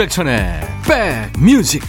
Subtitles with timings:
[0.00, 1.82] 임백천의 백뮤직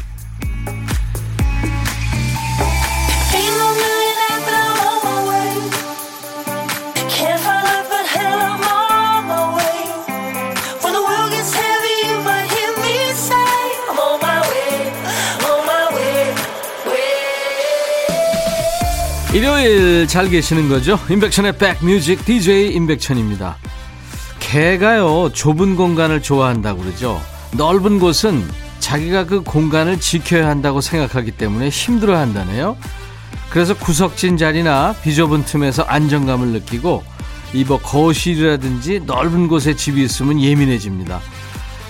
[19.33, 20.99] 일요일 잘 계시는 거죠?
[21.09, 23.55] 임백천의 백뮤직 DJ 임백천입니다.
[24.41, 27.21] 개가요 좁은 공간을 좋아한다고 그러죠.
[27.53, 28.43] 넓은 곳은
[28.79, 32.77] 자기가 그 공간을 지켜야 한다고 생각하기 때문에 힘들어 한다네요.
[33.49, 37.03] 그래서 구석진 자리나 비좁은 틈에서 안정감을 느끼고
[37.53, 41.19] 이뭐 거실이라든지 넓은 곳에 집이 있으면 예민해집니다.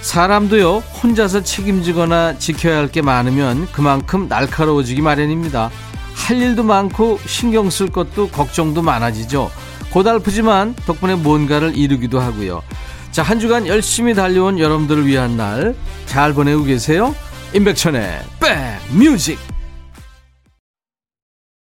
[0.02, 5.70] 사람도요 혼자서 책임지거나 지켜야 할 게 많으면 그만큼 날카로워지기 마련입니다.
[6.16, 9.52] 할 일도 많고 신경 쓸 것도 걱정도 많아지죠.
[9.92, 12.64] 고달프지만 덕분에 뭔가를 이루기도 하고요.
[13.12, 17.16] 자, 한 주간 열심히 달려온 여러분들을 위한 날 잘 보내고 계세요?
[17.54, 19.40] 임백천의 백뮤직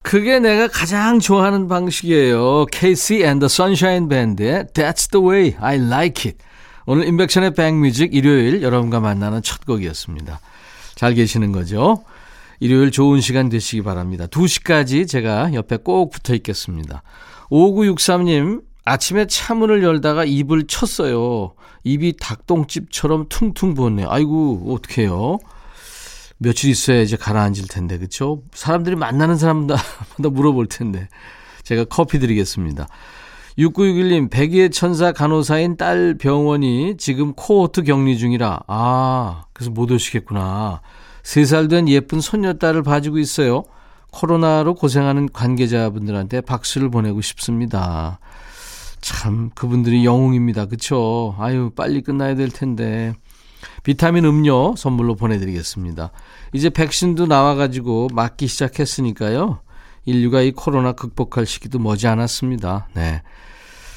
[0.05, 2.67] 그게 내가 가장 좋아하는 방식이에요.
[2.67, 6.39] 케이시 앤더 선샤인 밴드의 That's the way I like it.
[6.86, 10.39] 오늘 임백천의 백뮤직 일요일 여러분과 만나는 첫 곡이었습니다.
[10.94, 12.05] 잘 계시는 거죠?
[12.61, 14.27] 일요일 좋은 시간 되시기 바랍니다.
[14.27, 17.02] 2시까지 제가 옆에 꼭 붙어 있겠습니다.
[17.50, 21.55] 5963님, 아침에 차문을 열다가 입을 쳤어요.
[21.83, 24.06] 입이 닭똥집처럼 퉁퉁 부었네요.
[24.09, 25.39] 아이고, 어떡해요.
[26.39, 28.42] 며칠 있어야 이제 가라앉을 텐데, 그쵸?
[28.53, 29.83] 사람들이 만나는 사람마다
[30.31, 31.09] 물어볼 텐데.
[31.64, 32.87] 제가 커피 드리겠습니다.
[33.59, 40.81] 6961님, 백의의 천사 간호사인 딸 병원이 지금 코호트 격리 중이라, 아, 그래서 못 오시겠구나.
[41.25, 43.64] 3살 된 예쁜 손녀딸을 봐주고 있어요.
[44.12, 48.20] 코로나로 고생하는 관계자분들한테 박수를 보내고 싶습니다.
[49.01, 50.67] 참 그분들이 영웅입니다.
[50.67, 51.34] 그쵸?
[51.39, 53.14] 아유 빨리 끝나야 될 텐데.
[53.83, 56.11] 비타민 음료 선물로 보내드리겠습니다.
[56.52, 59.61] 이제 백신도 나와가지고 맞기 시작했으니까요.
[60.05, 62.89] 인류가 이 코로나 극복할 시기도 머지 않았습니다.
[62.95, 63.23] 네.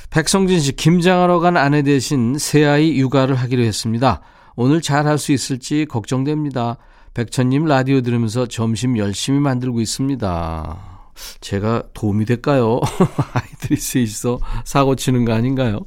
[0.09, 4.21] 백성진 씨, 김장하러 간 아내 대신 새아이 육아를 하기로 했습니다.
[4.55, 6.77] 오늘 잘 할 수 있을지 걱정됩니다.
[7.13, 10.98] 백천님 라디오 들으면서 점심 열심히 만들고 있습니다.
[11.41, 12.79] 제가 도움이 될까요?
[13.33, 15.79] 아이들이 셋이서 사고 치는 거 아닌가요?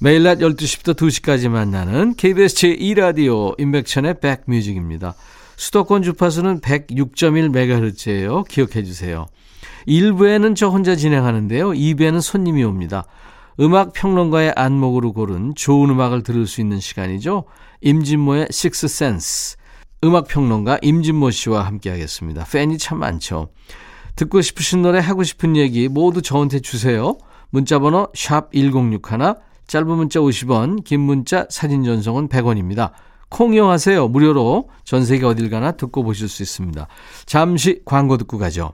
[0.00, 5.14] 매일 낮 12시부터 2시까지 만나는 KBS 제2라디오 인백천의 백뮤직입니다.
[5.56, 8.48] 수도권 주파수는 106.1MHz예요.
[8.48, 9.26] 기억해 주세요.
[9.86, 11.70] 1부에는 저 혼자 진행하는데요.
[11.70, 13.04] 2부에는 손님이 옵니다.
[13.60, 17.44] 음악 평론가의 안목으로 고른 좋은 음악을 들을 수 있는 시간이죠.
[17.82, 19.56] 임진모의 식스센스.
[20.04, 22.44] 음악 평론가 임진모 씨와 함께 하겠습니다.
[22.44, 23.50] 팬이 참 많죠.
[24.16, 27.16] 듣고 싶으신 노래 하고 싶은 얘기 모두 저한테 주세요.
[27.50, 29.34] 문자번호 샵 1061,
[29.66, 32.92] 짧은 문자 50원, 긴 문자 사진 전송은 100원입니다.
[33.28, 34.08] 콩 이용하세요.
[34.08, 36.86] 무료로 전 세계 어딜 가나 듣고 보실 수 있습니다.
[37.24, 38.72] 잠시 광고 듣고 가죠.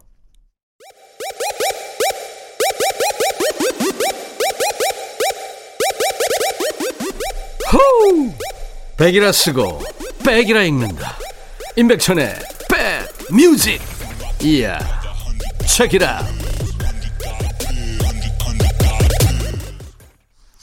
[7.73, 8.33] 호우!
[8.97, 9.81] 백이라 쓰고
[10.25, 11.17] 백이라 읽는다.
[11.77, 12.35] 임백천의
[12.69, 13.81] 백 뮤직.
[14.43, 14.98] 이야.
[15.77, 16.25] Check it out.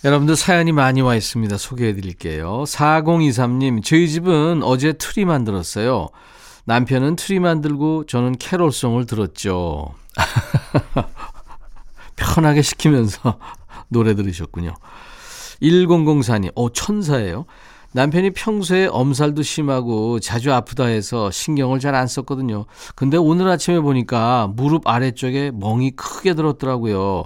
[0.03, 1.57] 여러분들 사연이 많이 와 있습니다.
[1.57, 2.63] 소개해 드릴게요.
[2.67, 6.09] 4023님, 저희 집은 어제 트리 만들었어요.
[6.65, 9.93] 남편은 트리 만들고 저는 캐롤송을 들었죠.
[12.15, 13.39] 편하게 시키면서
[13.87, 14.73] 노래 들으셨군요.
[15.61, 17.45] 1004님, 어, 천사예요.
[17.95, 22.65] 남편이 평소에 엄살도 심하고 자주 아프다 해서 신경을 잘 안 썼거든요.
[22.93, 27.23] 근데 오늘 아침에 보니까 무릎 아래쪽에 멍이 크게 들었더라고요.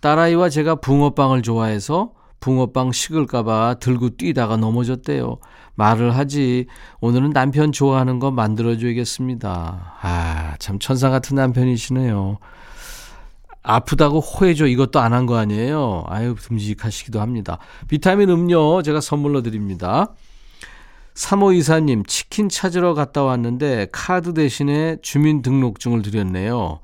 [0.00, 5.36] 딸아이와 제가 붕어빵을 좋아해서 붕어빵 식을까봐 들고 뛰다가 넘어졌대요.
[5.74, 6.64] 말을 하지.
[7.02, 9.96] 오늘은 남편 좋아하는 거 만들어줘야겠습니다.
[10.00, 12.38] 아, 참 천사 같은 남편이시네요.
[13.66, 16.04] 아프다고 호해줘 이것도 안 한 거 아니에요.
[16.08, 17.58] 아유 듬직하시기도 합니다.
[17.88, 20.14] 비타민 음료 제가 선물로 드립니다.
[21.14, 26.80] 3호 이사님 치킨 찾으러 갔다 왔는데 카드 대신에 주민등록증을 드렸네요.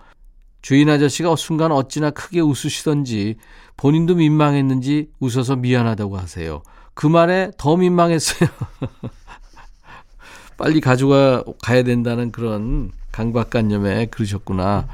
[0.62, 3.36] 주인 아저씨가 순간 어찌나 크게 웃으시던지
[3.76, 6.62] 본인도 민망했는지 웃어서 미안하다고 하세요.
[6.94, 8.48] 그 말에 더 민망했어요.
[10.56, 14.88] 빨리 가져가 가야 된다는 그런 강박관념에 그러셨구나.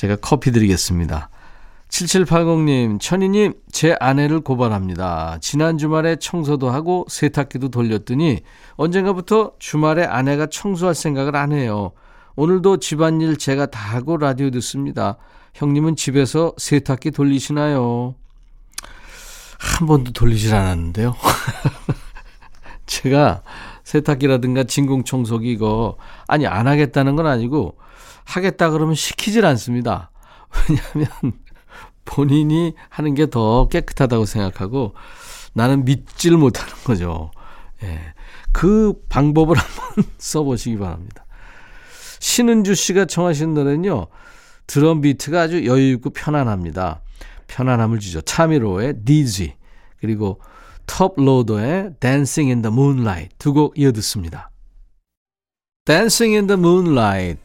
[0.00, 1.28] 제가 커피 드리겠습니다.
[1.90, 5.36] 7780님, 천희님, 제 아내를 고발합니다.
[5.42, 8.40] 지난 주말에 청소도 하고 세탁기도 돌렸더니
[8.76, 11.92] 언젠가부터 주말에 아내가 청소할 생각을 안 해요.
[12.34, 15.18] 오늘도 집안일 제가 다 하고 라디오 듣습니다.
[15.52, 18.14] 형님은 집에서 세탁기 돌리시나요?
[19.58, 21.14] 한 번도 돌리질 않았는데요.
[22.86, 23.42] 제가
[23.84, 27.76] 세탁기라든가 진공청소기 이거 아니 안 하겠다는 건 아니고
[28.30, 30.10] 하겠다 그러면 시키질 않습니다.
[30.68, 31.38] 왜냐하면
[32.04, 34.94] 본인이 하는 게 더 깨끗하다고 생각하고
[35.52, 37.30] 나는 믿질 못하는 거죠.
[37.82, 37.98] 예.
[38.52, 41.24] 그 방법을 한번 써보시기 바랍니다.
[42.18, 44.06] 신은주 씨가 청하신 노래는요.
[44.66, 47.00] 드럼 비트가 아주 여유있고 편안합니다.
[47.48, 48.20] 편안함을 주죠.
[48.20, 49.56] 차미로의 Dizzy
[50.00, 50.40] 그리고
[50.86, 54.50] 톱로더의 Dancing in the Moonlight 두 곡 이어 듣습니다.
[55.84, 57.40] Dancing in the Moonlight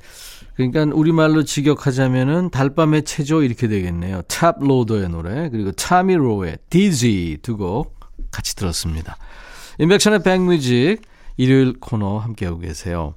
[0.55, 4.21] 그러니까 우리말로 직역하자면은 달밤의 체조 이렇게 되겠네요.
[4.23, 7.99] 탑로더의 노래 그리고 차미로의 Dizzy 두곡
[8.31, 9.17] 같이 들었습니다.
[9.79, 11.01] 인백션의 백뮤직
[11.37, 13.15] 일요일 코너 함께하고 계세요.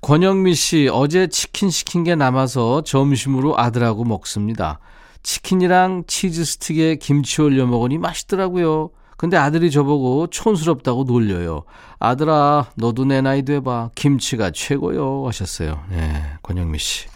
[0.00, 4.80] 권영미 씨, 어제 치킨 시킨 게 남아서 점심으로 아들하고 먹습니다.
[5.22, 8.90] 치킨이랑 치즈 스틱에 김치 올려 먹으니 맛있더라고요.
[9.18, 11.64] 근데 아들이 저보고 촌스럽다고 놀려요.
[11.98, 13.90] 아들아, 너도 내 나이 돼봐.
[13.96, 15.26] 김치가 최고요.
[15.26, 15.82] 하셨어요.
[15.90, 17.08] 네, 권영미 씨.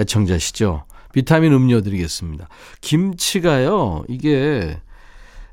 [0.00, 0.84] 애청자시죠?
[1.12, 2.48] 비타민 음료 드리겠습니다.
[2.80, 4.80] 김치가요, 이게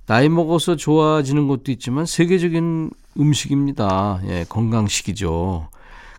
[0.05, 4.21] 나이 먹어서 좋아지는 것도 있지만 세계적인 음식입니다.
[4.27, 5.67] 예, 건강식이죠.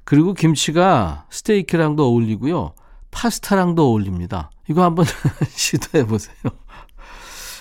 [0.05, 2.73] 그리고 김치가 스테이크랑도 어울리고요.
[3.11, 4.51] 파스타랑도 어울립니다.
[4.69, 5.07] 이거 한번
[5.49, 6.35] 시도해 보세요.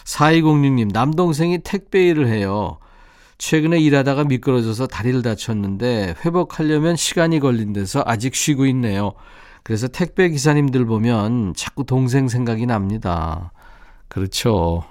[0.07, 2.77] 4206님, 남동생이 택배 일을 해요.
[3.37, 9.13] 최근에 일하다가 미끄러져서 다리를 다쳤는데 회복하려면 시간이 걸린대서 아직 쉬고 있네요.
[9.63, 13.51] 그래서 택배 기사님들 보면 자꾸 동생 생각이 납니다.
[14.07, 14.85] 그렇죠.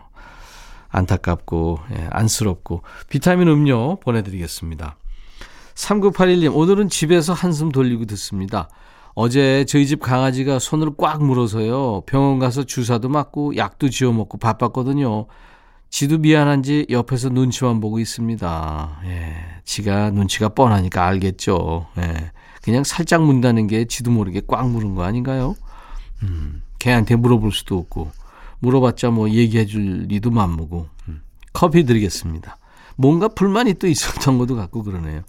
[0.90, 2.82] 안타깝고, 예, 안쓰럽고.
[3.08, 4.96] 비타민 음료 보내드리겠습니다.
[5.74, 8.68] 3981님, 오늘은 집에서 한숨 돌리고 듣습니다.
[9.18, 12.02] 어제 저희 집 강아지가 손을 꽉 물어서요.
[12.02, 15.26] 병원 가서 주사도 맞고 약도 지어 먹고 바빴거든요.
[15.88, 19.00] 지도 미안한지 옆에서 눈치만 보고 있습니다.
[19.06, 19.36] 예.
[19.64, 21.86] 지가 눈치가 뻔하니까 알겠죠.
[21.96, 22.30] 예.
[22.60, 25.56] 그냥 살짝 문다는 게 지도 모르게 꽉 물은 거 아닌가요?
[26.22, 26.60] 음.
[26.78, 28.10] 걔한테 물어볼 수도 없고.
[28.58, 30.88] 물어봤자 뭐 얘기해 줄 리도 맘무고.
[31.08, 31.22] 음.
[31.54, 32.58] 커피 드리겠습니다.
[32.96, 35.22] 뭔가 불만이 또 있었던 것도 같고 그러네요.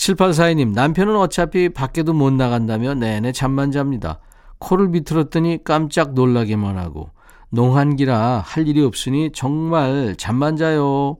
[0.00, 4.18] 7842님, 남편은 어차피 밖에도 못 나간다며 내내 잠만 잡니다.
[4.58, 7.10] 코를 비틀었더니 깜짝 놀라기만 하고,
[7.50, 11.18] 농한기라 할 일이 없으니 정말 잠만 자요.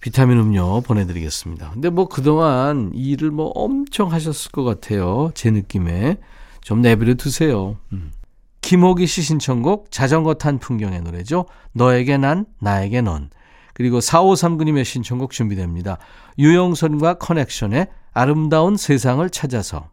[0.00, 1.70] 비타민 음료 보내드리겠습니다.
[1.72, 5.32] 근데 뭐 그동안 일을 뭐 엄청 하셨을 것 같아요.
[5.34, 6.18] 제 느낌에.
[6.60, 7.76] 좀 내버려 두세요.
[7.92, 8.12] 음.
[8.60, 11.46] 김호기 씨 신청곡 자전거 탄 풍경의 노래죠.
[11.72, 13.30] 너에게 난, 나에게 넌.
[13.78, 15.96] 그리고 4539님의 신청곡 준비됩니다.
[16.36, 19.90] 유영선과 커넥션의 아름다운 세상을 찾아서.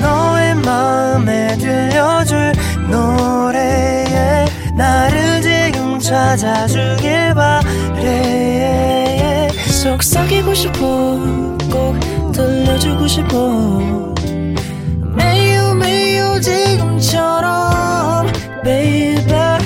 [0.00, 2.52] 너의 마음에 들려줄
[2.90, 4.46] 노래에
[4.78, 8.66] 나를 지금 찾아주길 바래.
[9.82, 11.18] 속삭이고 싶어
[11.70, 12.00] 꼭
[12.32, 14.14] 들려주고 싶어.
[15.14, 18.26] 매우 매우 지금처럼
[18.64, 19.65] baby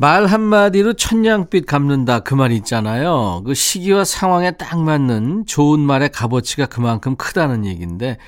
[0.00, 3.42] 말 한마디로 천냥빛 갚는다 그 말 있잖아요.
[3.44, 8.18] 그 시기와 상황에 딱 맞는 좋은 말의 값어치가 그만큼 크다는 얘기인데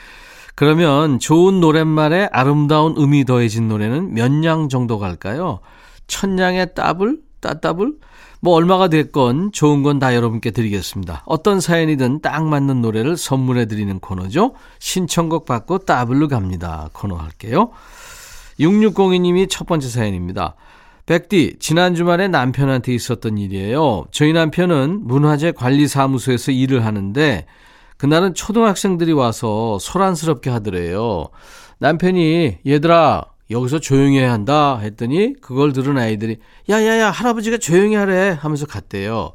[0.57, 5.61] 그러면 좋은 노랫말에 아름다운 음이 더해진 노래는 몇 냥 정도 갈까요?
[6.09, 7.21] 천냥의 따블?
[7.41, 7.95] 따따블?
[8.43, 11.23] 뭐 얼마가 됐건 좋은 건 다 여러분께 드리겠습니다.
[11.27, 14.55] 어떤 사연이든 딱 맞는 노래를 선물해 드리는 코너죠.
[14.81, 16.89] 신청곡 받고 따블로 갑니다.
[16.93, 17.71] 코너 할게요.
[18.59, 20.55] 6602님이 첫 번째 사연입니다.
[21.11, 24.05] 백디, 지난 주말에 남편한테 있었던 일이에요.
[24.13, 27.47] 저희 남편은 문화재 관리사무소에서 일을 하는데,
[27.97, 31.31] 그날은 초등학생들이 와서 소란스럽게 하더래요.
[31.81, 36.39] 남편이, 얘들아, 여기서 조용히 해야 한다 했더니, 그걸 들은 아이들이,
[36.69, 39.33] 야 야 야, 할아버지가 조용히 하래 하면서 갔대요.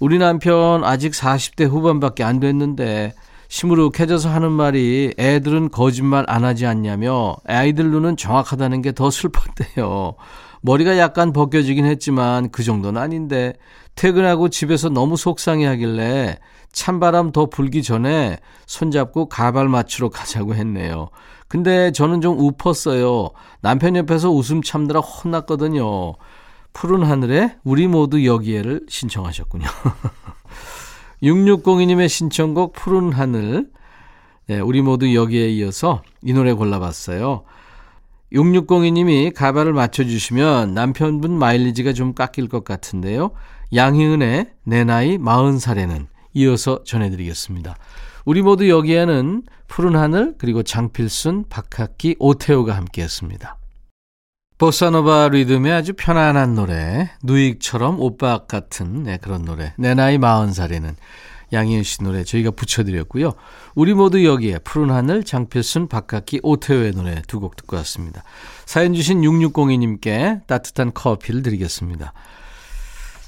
[0.00, 3.12] 우리 남편 아직 40대 후반밖에 안 됐는데,
[3.48, 10.14] 시무룩해져서 하는 말이 애들은 거짓말 안 하지 않냐며 아이들 눈은 정확하다는 게 더 슬펐대요.
[10.62, 13.52] 머리가 약간 벗겨지긴 했지만 그 정도는 아닌데
[13.94, 16.38] 퇴근하고 집에서 너무 속상해 하길래
[16.72, 21.10] 찬바람 더 불기 전에 손잡고 가발 맞추러 가자고 했네요.
[21.48, 23.30] 근데 저는 좀 웃었어요.
[23.60, 26.14] 남편 옆에서 웃음 참느라 혼났거든요.
[26.72, 29.66] 푸른 하늘에 우리 모두 여기에를 신청하셨군요.
[31.22, 33.68] 6602님의 신청곡 푸른 하늘
[34.46, 37.44] 네, 우리 모두 여기에 이어서 이 노래 골라봤어요.
[38.32, 43.32] 6602님이 가발을 맞춰주시면 남편분 마일리지가 좀 깎일 것 같은데요.
[43.74, 47.76] 양희은의 내 나이 40살에는 이어서 전해드리겠습니다.
[48.24, 53.58] 우리 모두 여기에는 푸른 하늘 그리고 장필순, 박학기, 오태오가 함께했습니다.
[54.58, 59.74] 보사노바 리듬의 아주 편안한 노래, 누익처럼 오빠 같은 네, 그런 노래.
[59.76, 60.94] 내 나이 40살에는
[61.52, 63.32] 양희은 씨 노래 저희가 붙여드렸고요.
[63.74, 68.22] 우리 모두 여기에 푸른 하늘, 장필순, 박학기, 오태오의 노래 두 곡 듣고 왔습니다.
[68.66, 72.12] 사연 주신 6602님께 따뜻한 커피를 드리겠습니다.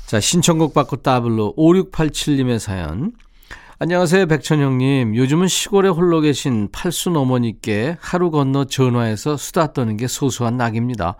[0.07, 3.13] 자, 신청곡 받고 따블로 5687님의 사연.
[3.81, 5.17] 안녕하세요, 백천형님.
[5.17, 11.17] 요즘은 시골에 홀로 계신 팔순 어머니께 하루 건너 전화해서 수다 떠는 게 소소한 낙입니다.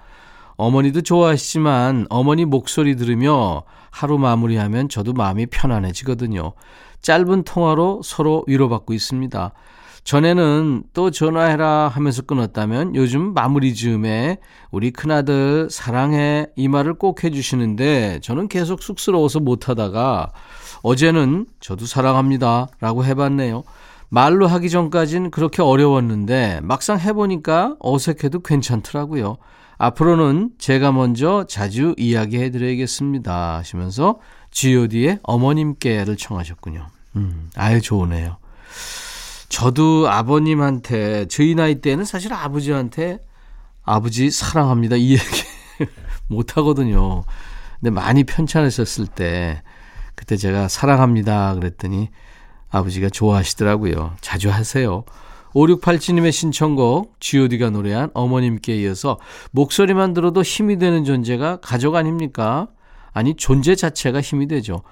[0.57, 6.53] 어머니도 좋아하시지만 어머니 목소리 들으며 하루 마무리하면 저도 마음이 편안해지거든요.
[7.05, 9.53] 짧은 통화로 서로 위로받고 있습니다.
[10.05, 14.39] 전에는 또 전화해라 하면서 끊었다면 요즘 마무리 즈음에
[14.71, 20.33] 우리 큰아들 사랑해 이 말을 꼭 해주시는데 저는 계속 쑥스러워서 못하다가
[20.83, 23.65] 어제는 저도 사랑합니다 라고 해봤네요.
[24.09, 29.37] 말로 하기 전까진 그렇게 어려웠는데 막상 해보니까 어색해도 괜찮더라고요.
[29.77, 34.21] 앞으로는 제가 먼저 자주 이야기해 드려야겠습니다 하시면서
[34.53, 36.94] god의 어머님께를 청하셨군요.
[37.17, 38.37] 음, 아유 좋으네요.
[39.49, 43.19] 저도 아버님한테 저희 나이 때는 사실 아버지한테
[43.85, 45.23] 아버지 사랑합니다 이 얘기
[46.27, 47.25] 못 하거든요.
[47.81, 49.63] 근데 많이 편찮으셨을 때
[50.15, 52.09] 그때 제가 사랑합니다 그랬더니
[52.71, 54.17] 아버지가 좋아하시더라고요.
[54.21, 55.05] 자주 하세요.
[55.55, 59.19] 5687님의 신청곡 god가 노래한 어머님께 이어서
[59.53, 62.67] 목소리만 들어도 힘이 되는 존재가 가족 아닙니까?
[63.13, 64.83] 아니 존재 자체가 힘이 되죠.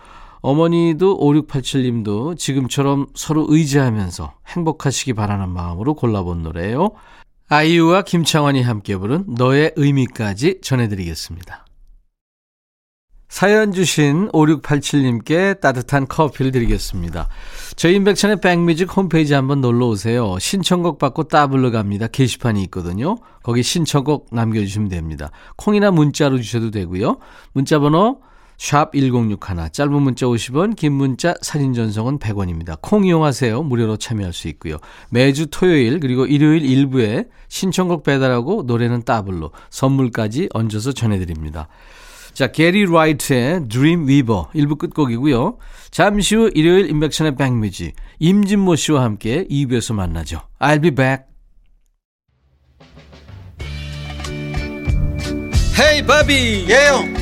[0.43, 6.91] 어머니도 5687님도 지금처럼 서로 의지하면서 행복하시기 바라는 마음으로 골라본 노래예요.
[7.49, 11.67] 아이유와 김창완이 함께 부른 너의 의미까지 전해드리겠습니다.
[13.29, 17.29] 사연 주신 5687님께 따뜻한 커피를 드리겠습니다.
[17.77, 20.39] 저희 인백천의 백뮤직 홈페이지 한번 놀러 오세요.
[20.39, 22.09] 신청곡 받고 따블로 갑니다.
[22.09, 23.17] 게시판이 있거든요.
[23.43, 25.31] 거기 신청곡 남겨주시면 됩니다.
[25.57, 27.17] 콩이나 문자로 주셔도 되고요.
[27.55, 28.21] 문자 번호
[28.63, 32.79] 샵 1061, 짧은 문자 50원, 긴 문자 사진 전송은 100원입니다.
[32.81, 33.61] 콩 이용하세요.
[33.65, 34.77] 무료로 참여할 수 있고요.
[35.11, 41.67] 매주 토요일 그리고 일요일 일부에 신청곡 배달하고 노래는 따블로 선물까지 얹어서 전해드립니다.
[42.35, 45.59] 자, 게리 라이트의 Dream Weaver 1부 끝곡이고요.
[45.91, 50.41] 잠시 후 일요일 인백션의 백뮤직 임진모 씨와 함께 2부에서 만나죠.
[50.61, 51.25] I'll be back.
[55.81, 57.22] 헤이 바비 예영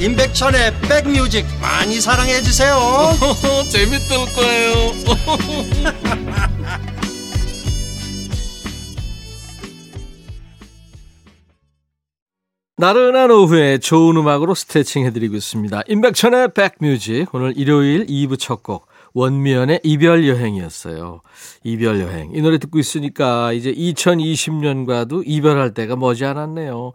[0.00, 2.76] 임백천의 백뮤직 많이 사랑해 주세요
[3.70, 4.92] 재밌을 거예요
[12.78, 15.80] 나른한 오후에 좋은 음악으로 스트레칭 해드리고 있습니다.
[15.88, 18.86] 임백천의 백뮤직 오늘 일요일 2부 첫 곡
[19.16, 21.22] 원미연의 이별 여행이었어요.
[21.64, 26.92] 이별 여행 이 노래 듣고 있으니까 이제 2020년과도 이별할 때가 머지 않았네요.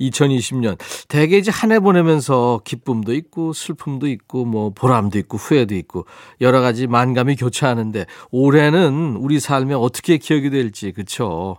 [0.00, 6.06] 2020년 대개 이제 한 해 보내면서 기쁨도 있고 슬픔도 있고 뭐 보람도 있고 후회도 있고
[6.40, 11.56] 여러 가지 만감이 교차하는데 올해는 우리 삶에 어떻게 기억이 될지 그렇죠.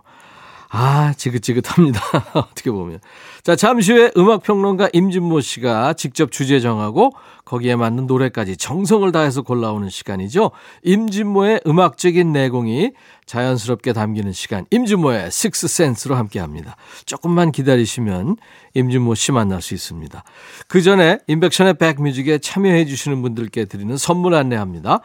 [0.68, 2.00] 아, 지긋지긋합니다.
[2.34, 2.98] 어떻게 보면.
[3.42, 7.12] 자, 잠시 후에 음악평론가 임진모 씨가 직접 주제 정하고
[7.44, 10.50] 거기에 맞는 노래까지 정성을 다해서 골라오는 시간이죠.
[10.82, 12.92] 임진모의 음악적인 내공이
[13.26, 14.66] 자연스럽게 담기는 시간.
[14.70, 16.76] 임진모의 식스센스로 함께 합니다.
[17.04, 18.36] 조금만 기다리시면
[18.74, 20.24] 임진모 씨 만날 수 있습니다.
[20.66, 25.00] 그 전에 임백천의 백뮤직에 참여해 주시는 분들께 드리는 선물 안내합니다.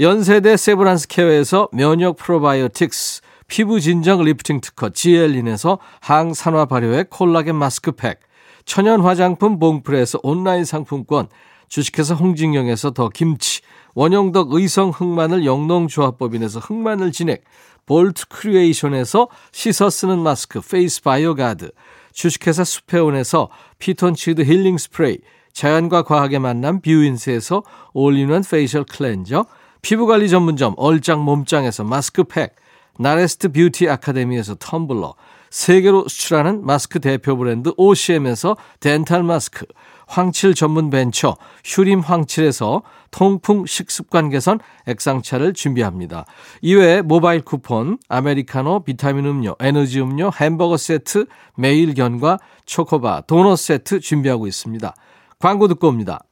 [0.00, 8.20] 연세대 세브란스 케어에서 면역 프로바이오틱스 피부 진정 리프팅 특허 지엘린에서 항산화 발효의 콜라겐 마스크팩,
[8.64, 11.28] 천연 화장품 봉프레에서 온라인 상품권,
[11.68, 13.60] 주식회사 홍진경에서 더 김치,
[13.94, 17.44] 원형덕 의성 흑마늘 영농조합법인에서 흑마늘 진액,
[17.86, 21.70] 볼트 크리에이션에서 씻어 쓰는 마스크 페이스 바이오 가드,
[22.12, 25.18] 주식회사 수페온에서 피톤치드 힐링 스프레이,
[25.52, 29.46] 자연과 과학의 만남 뷰인스에서 all-in-one facial cleanser,
[29.82, 32.56] 피부관리 전문점 얼짱 몸짱에서 마스크팩,
[32.98, 35.14] 나레스트 뷰티 아카데미에서 텀블러,
[35.50, 39.66] 세계로 수출하는 마스크 대표 브랜드 OCM에서 덴탈 마스크,
[40.06, 46.26] 황칠 전문 벤처 휴림 황칠에서 통풍 식습관 개선 액상차를 준비합니다.
[46.60, 54.00] 이외에 모바일 쿠폰, 아메리카노, 비타민 음료, 에너지 음료, 햄버거 세트, 매일 견과 초코바, 도넛 세트
[54.00, 54.94] 준비하고 있습니다.
[55.38, 56.24] 광고 듣고 옵니다.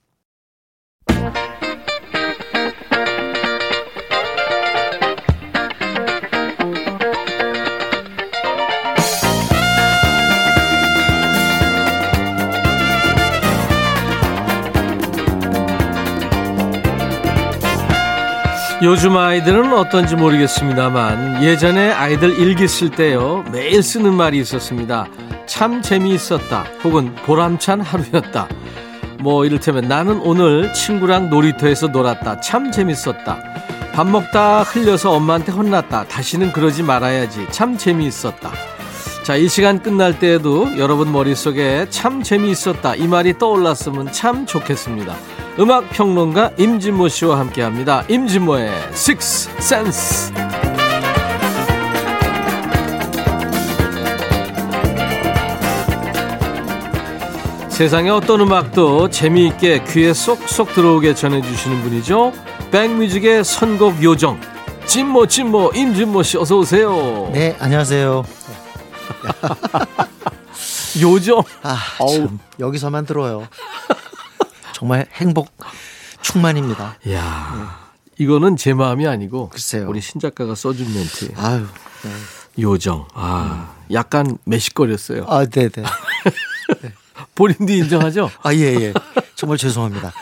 [18.83, 25.07] 요즘 아이들은 어떤지 모르겠습니다만 예전에 아이들 일기 쓸 때요 매일 쓰는 말이 있었습니다.
[25.47, 28.49] 참 재미있었다 혹은 보람찬 하루였다.
[29.21, 32.41] 뭐 이를테면 나는 오늘 친구랑 놀이터에서 놀았다.
[32.41, 33.39] 참 재밌었다.
[33.93, 36.09] 밥 먹다 흘려서 엄마한테 혼났다.
[36.09, 37.47] 다시는 그러지 말아야지.
[37.53, 38.51] 참 재미있었다.
[39.23, 42.97] 자, 이 시간 끝날 때에도 여러분 머릿속에 참 재미있었다.
[42.97, 45.15] 이 말이 떠올랐으면 참 좋겠습니다.
[45.59, 48.05] 음악 평론가 임진모 씨와 함께 합니다.
[48.09, 50.33] 임진모의 Six Sense.
[57.69, 62.33] 세상에 어떤 음악도 재미있게 귀에 쏙쏙 들어오게 전해주시는 분이죠.
[62.71, 64.41] 백뮤직의 선곡 요정.
[64.87, 67.31] 진모, 진모, 임진모 씨, 어서 오세요.
[67.33, 68.25] 네, 안녕하세요.
[71.03, 71.43] 요정.
[71.63, 73.47] 아, 참, 여기서만 들어요.
[74.83, 75.49] 정말 행복
[76.23, 76.97] 충만입니다.
[77.13, 79.89] 야 이거는 제 마음이 아니고 글쎄요.
[79.89, 81.35] 우리 신작가가 써준 멘트예요.
[81.37, 81.67] 아유,
[82.03, 82.11] 네.
[82.65, 83.07] 요정.
[83.15, 85.27] 아, 약간 매식거렸어요.
[85.29, 85.85] 아, 네, 네.
[87.37, 88.29] 본인도 인정하죠?
[88.43, 88.93] 아, 예, 예.
[89.37, 90.13] 정말 죄송합니다.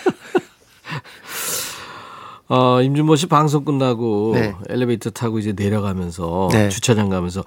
[2.49, 4.55] 어, 임준모 씨 방송 끝나고 네.
[4.69, 6.69] 엘리베이터 타고 이제 내려가면서 네.
[6.69, 7.45] 주차장 가면서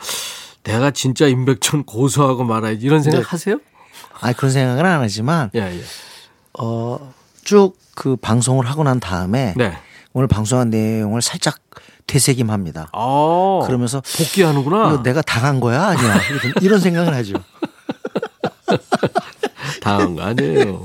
[0.64, 3.24] 내가 진짜 임백천 고소하고 말아야지 이런 생각 네.
[3.28, 3.60] 하세요?
[4.20, 5.84] 아, 그런 생각은 안 하지만, 예, 예.
[6.60, 7.14] 어,
[7.44, 9.74] 쭉 그 방송을 하고 난 다음에 네.
[10.14, 11.60] 오늘 방송한 내용을 살짝
[12.08, 12.90] 되새김합니다.
[12.92, 14.94] 아, 그러면서 복귀하는구나.
[14.94, 15.88] 이거 내가 당한 거야?
[15.88, 16.20] 아니야?
[16.62, 17.36] 이런, 생각을 하죠.
[19.82, 20.82] 당한 거 아니에요.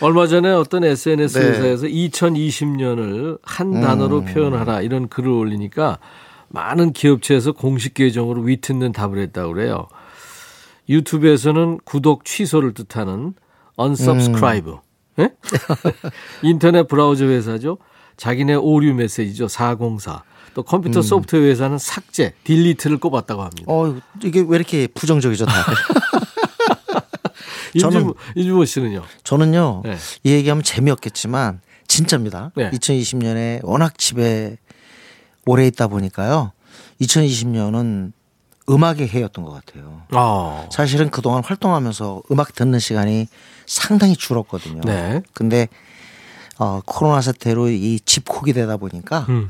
[0.00, 1.48] 얼마 전에 어떤 SNS 네.
[1.48, 5.98] 회사에서 2020년을 한 단어로 표현하라 이런 글을 올리니까
[6.48, 9.88] 많은 기업체에서 공식 계정으로 위트는 답을 했다고 그래요.
[10.88, 13.34] 유튜브에서는 구독 취소를 뜻하는
[13.78, 14.76] unsubscribe.
[15.20, 15.30] 예?
[16.42, 17.78] 인터넷 브라우저 회사죠.
[18.16, 19.48] 자기네 오류 메시지죠.
[19.48, 20.22] 404.
[20.54, 23.64] 또 컴퓨터 소프트웨어 회사는 삭제, 딜리트를 꼽았다고 합니다.
[23.68, 25.74] 어, 이게 왜 이렇게 부정적이죠, 다들?
[27.78, 29.02] 저는- 임준모 씨는요?
[29.22, 29.96] 저는요, 네.
[30.24, 32.50] 이 얘기하면 재미없겠지만, 진짜입니다.
[32.56, 32.70] 네.
[32.70, 34.56] 2020년에 워낙 집에
[35.46, 36.52] 오래 있다 보니까요,
[37.00, 38.12] 2020년은
[38.68, 40.02] 음악의 해였던 것 같아요.
[40.10, 43.28] 아, 사실은 그동안 활동하면서 음악 듣는 시간이
[43.66, 44.80] 상당히 줄었거든요.
[44.84, 45.22] 네.
[45.34, 45.68] 근데,
[46.58, 49.48] 어, 코로나 사태로 이 집콕이 되다 보니까, 음.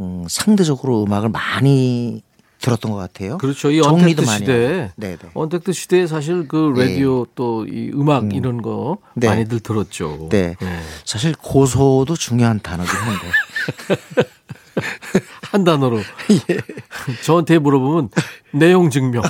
[0.00, 2.22] 음, 상대적으로 음악을 많이
[2.60, 3.38] 들었던 것 같아요.
[3.38, 3.70] 그렇죠.
[3.70, 4.92] 이 정리도 언택트 많이 시대에 하고.
[4.96, 5.18] 네네.
[5.34, 6.88] 언택트 시대에 사실 그 네.
[6.88, 9.28] 라디오 또이 음악 이런 거 네.
[9.28, 10.28] 많이들 들었죠.
[10.30, 10.56] 네.
[10.60, 10.80] 네.
[11.04, 13.26] 사실 고소도 중요한 단어긴 한데.
[15.50, 15.98] 한 단어로
[16.50, 16.58] 예.
[17.24, 18.10] 저한테 물어보면
[18.52, 19.22] 내용 증명.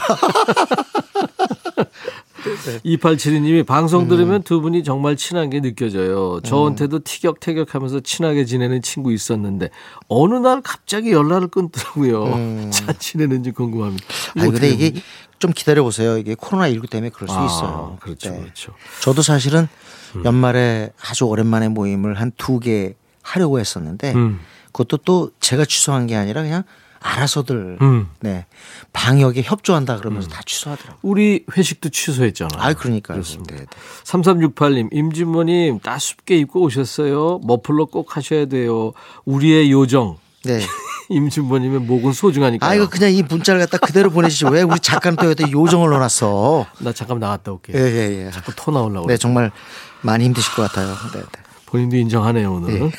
[2.45, 2.79] 네.
[2.99, 4.09] 2872님이 방송 음.
[4.09, 6.41] 들으면 두 분이 정말 친한 게 느껴져요.
[6.43, 9.71] 저한테도 티격태격하면서 친하게 지내는 친구 있었는데
[10.09, 12.71] 어느 날 갑자기 연락을 끊더라고요.
[12.71, 14.05] 잘 지내는지 궁금합니다.
[14.37, 14.41] 음.
[14.43, 15.01] 아니, 근데 이게
[15.39, 16.17] 좀 기다려 보세요.
[16.17, 17.97] 이게 코로나 19 때문에 그럴 수 아, 있어요.
[18.01, 18.41] 그렇죠, 네.
[18.41, 18.73] 그렇죠.
[19.03, 19.69] 저도 사실은
[20.25, 24.41] 연말에 아주 오랜만에 모임을 한 두 개 하려고 했었는데 음.
[24.79, 26.63] 그것도 또 제가 취소한 게 아니라 그냥
[27.01, 28.09] 알아서들 음.
[28.21, 28.47] 네
[28.93, 30.99] 방역에 협조한다 그러면서 다 취소하더라고요.
[31.03, 32.61] 우리 회식도 취소했잖아요.
[32.61, 33.17] 아, 그러니까요.
[33.17, 33.57] 그렇습니다.
[33.57, 33.67] 네, 네.
[34.05, 37.41] 3368님, 임진모님, 따숩게 입고 오셨어요.
[37.45, 38.93] 머플러 꼭 하셔야 돼요.
[39.25, 40.19] 우리의 요정.
[40.45, 40.61] 네.
[41.11, 42.71] 임진모님의 목은 소중하니까요.
[42.71, 46.67] 아 이거 그냥 이 문자를 갖다 그대로 보내시지 왜 우리 작가는 또 여기다 요정을 넣어놨어.
[46.81, 47.77] 나 잠깐 나갔다 올게요.
[47.77, 48.31] 예예 예.
[48.31, 49.07] 자꾸 토 나오려고.
[49.07, 49.17] 네 그래.
[49.17, 49.51] 정말
[50.03, 50.95] 많이 힘드실 것 같아요.
[51.15, 51.43] 네, 네.
[51.67, 52.93] 본인도 인정하네요, 오늘은.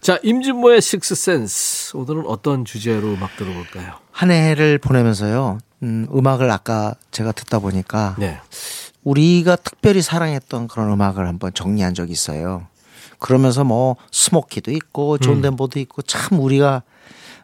[0.00, 0.06] 네.
[0.06, 1.94] 자, 임진모의 식스센스.
[1.96, 3.94] 오늘은 어떤 주제로 음악 들어볼까요?
[4.10, 5.58] 한 해를 보내면서요.
[5.82, 8.38] 음, 음악을 아까 제가 듣다 보니까 네.
[9.04, 12.66] 우리가 특별히 사랑했던 그런 음악을 한번 정리한 적이 있어요.
[13.18, 16.82] 그러면서 뭐 스모키도 있고 존 덴버도 있고 참 우리가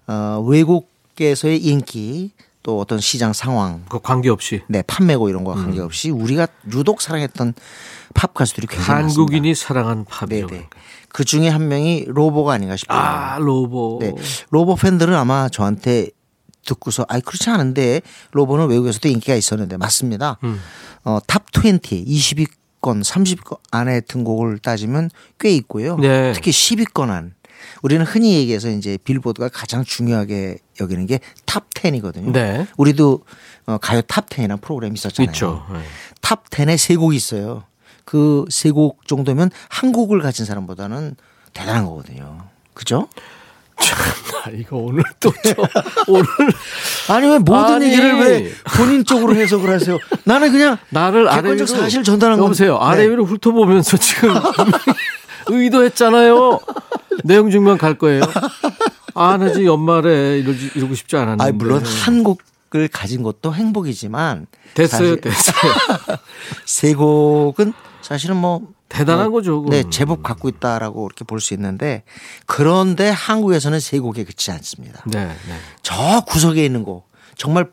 [0.07, 4.63] 어, 외국에서의 인기 또 어떤 시장 상황 그 관계없이.
[4.69, 7.55] 네 판매고 이런 거와 관계없이 우리가 유독 사랑했던
[8.15, 9.21] 팝 가수들이 굉장히 많습니다.
[9.21, 10.47] 한국인이 사랑한 팝이요.
[10.47, 10.69] 네네.
[11.09, 12.99] 그 중에 한 명이 로보가 아닌가 싶어요.
[12.99, 13.99] 아, 로보.
[14.01, 14.13] 네.
[14.51, 16.09] 로보 팬들은 아마 저한테
[16.65, 18.01] 듣고서 아이 그렇지 않은데
[18.33, 20.39] 로보는 외국에서도 인기가 있었는데 맞습니다.
[21.05, 25.97] 어, top 20, 20위권, 30위권 안에 든 곡을 따지면 꽤 있고요.
[25.97, 26.33] 네.
[26.33, 27.35] 특히 10위권 안.
[27.83, 32.33] 우리는 흔히 얘기해서 이제 빌보드가 가장 중요하게 여기는 게 top 10이거든요.
[32.33, 32.67] 네.
[32.77, 33.21] 우리도
[33.67, 35.31] 어, 가요 탑 10이라는 프로그램이 있었잖아요.
[35.31, 35.65] 있죠.
[35.73, 35.79] 네.
[36.21, 37.65] top 10에 세 곡이 있어요.
[38.07, 41.17] 그 세 곡 정도면 한 곡을 가진 사람보다는
[41.53, 42.39] 대단한 거거든요.
[42.73, 43.09] 그죠?
[44.45, 45.55] 아, 이거 오늘 또 저,
[46.09, 46.25] 오늘
[47.11, 47.87] 아니 왜 모든 아니.
[47.87, 49.99] 얘기를 왜 본인 쪽으로 해석을 하세요?
[50.25, 52.47] 나는 그냥 나를 아래 위로 사실 전달한 건데.
[52.47, 52.79] 여보세요.
[52.79, 53.11] 아래 네.
[53.11, 54.35] 위로 훑어보면서 지금
[55.49, 56.61] 의도했잖아요.
[57.25, 58.23] 내용 증명 갈 거예요.
[59.15, 61.45] 아, 나 지금 연말에 이러지, 이러고 싶지 않았는데.
[61.45, 65.73] 아니 물론 한 곡을 가진 것도 행복이지만 됐어요, 됐어요.
[66.65, 67.73] 세 곡은
[68.07, 69.63] 사실은 뭐 대단한 어, 거죠.
[69.63, 69.71] 그건.
[69.71, 72.05] 네, 제법 갖고 있다라고 이렇게 볼 수 있는데
[72.47, 75.03] 그런데 한국에서는 세 곡에 그치지 않습니다.
[75.07, 75.35] 네, 네.
[75.83, 77.69] 저 구석에 있는 곡 정말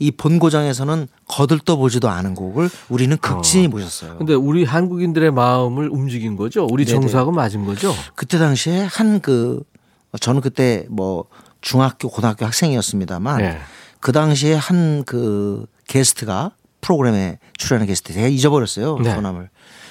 [0.00, 4.16] 이 본고장에서는 거들떠 보지도 않은 곡을 우리는 극진히 모셨어요.
[4.18, 6.66] 근데 우리 한국인들의 마음을 움직인 거죠.
[6.70, 7.00] 우리 네네.
[7.00, 7.94] 정서하고 맞은 거죠.
[8.16, 9.62] 그때 당시에 한 그
[10.20, 11.24] 저는 그때 뭐
[11.60, 13.58] 중학교 고등학교 학생이었습니다만 네.
[14.00, 19.14] 그 당시에 한 그 게스트가 프로그램에 출연한 게스트 제가 잊어버렸어요 네.
[19.14, 19.50] 소남을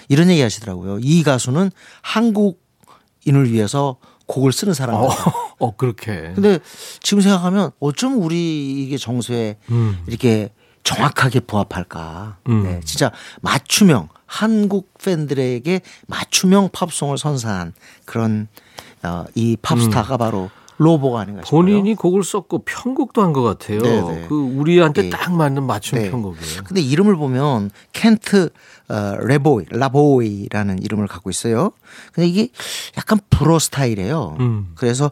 [0.10, 1.72] 이런 얘기 하시더라고요 이 가수는
[2.02, 3.98] 한국인을 위해서
[4.28, 5.16] 곡을 쓰는 어, 사람이다
[5.60, 6.32] 어 그렇게.
[6.36, 6.60] 근데
[7.02, 10.04] 지금 생각하면 어쩜 우리 이게 정서에 음.
[10.08, 10.50] 이렇게
[10.84, 12.38] 정확하게 부합할까.
[12.48, 12.64] 음.
[12.64, 17.74] 네, 진짜 맞춤형 한국 팬들에게 맞춤형 팝송을 선사한
[18.06, 18.48] 그런
[19.04, 21.60] 어, 이 팝스타가 바로 로보가 아닌가 싶어요.
[21.60, 21.66] 음.
[21.66, 23.82] 본인이 곡을 썼고 편곡도 한 것 같아요.
[23.82, 24.28] 네네.
[24.28, 25.10] 그 우리한테 예.
[25.10, 26.10] 딱 맞는 맞춤 네.
[26.10, 26.64] 편곡이에요.
[26.66, 28.50] 근데 이름을 보면 켄트
[28.90, 31.72] 어, 레보이, 라보이라는 이름을 갖고 있어요.
[32.14, 32.50] 근데 이게
[32.98, 34.38] 약간 불어 스타일이에요.
[34.40, 34.72] 음.
[34.76, 35.12] 그래서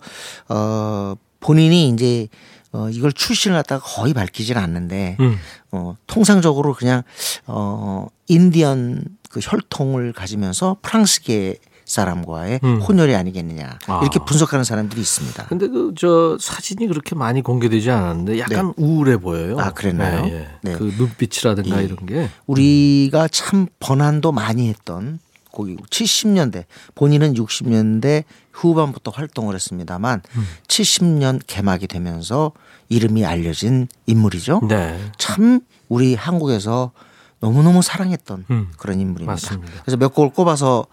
[0.49, 2.27] 어 본인이 이제
[2.71, 5.37] 어 이걸 출신을 갖다가 거의 밝히질 않는데 음.
[5.71, 7.03] 어 통상적으로 그냥
[7.47, 12.81] 어 인디언 그 혈통을 가지면서 프랑스계 사람과의 음.
[12.81, 13.99] 혼혈이 아니겠느냐 아.
[14.01, 15.45] 이렇게 분석하는 사람들이 있습니다.
[15.45, 19.57] 근데 그 저 사진이 그렇게 많이 공개되지 않았는데 약간 우울해 보여요.
[19.59, 20.25] 아, 그랬나요?
[20.25, 20.47] 네, 예.
[20.61, 20.73] 네.
[20.77, 21.85] 그 눈빛이라든가 예.
[21.85, 22.29] 이런 게.
[22.47, 25.19] 우리가 참 번안도 많이 했던
[25.51, 30.47] 곡이고 70년대 본인은 60년대 후반부터 활동을 했습니다만 음.
[30.67, 32.51] 70년 개막이 되면서
[32.89, 34.61] 이름이 알려진 인물이죠.
[34.67, 34.99] 네.
[35.17, 36.91] 참 우리 한국에서
[37.39, 38.71] 너무너무 사랑했던 음.
[38.77, 39.31] 그런 인물입니다.
[39.31, 39.71] 맞습니다.
[39.83, 40.85] 그래서 몇 곡을 꼽아서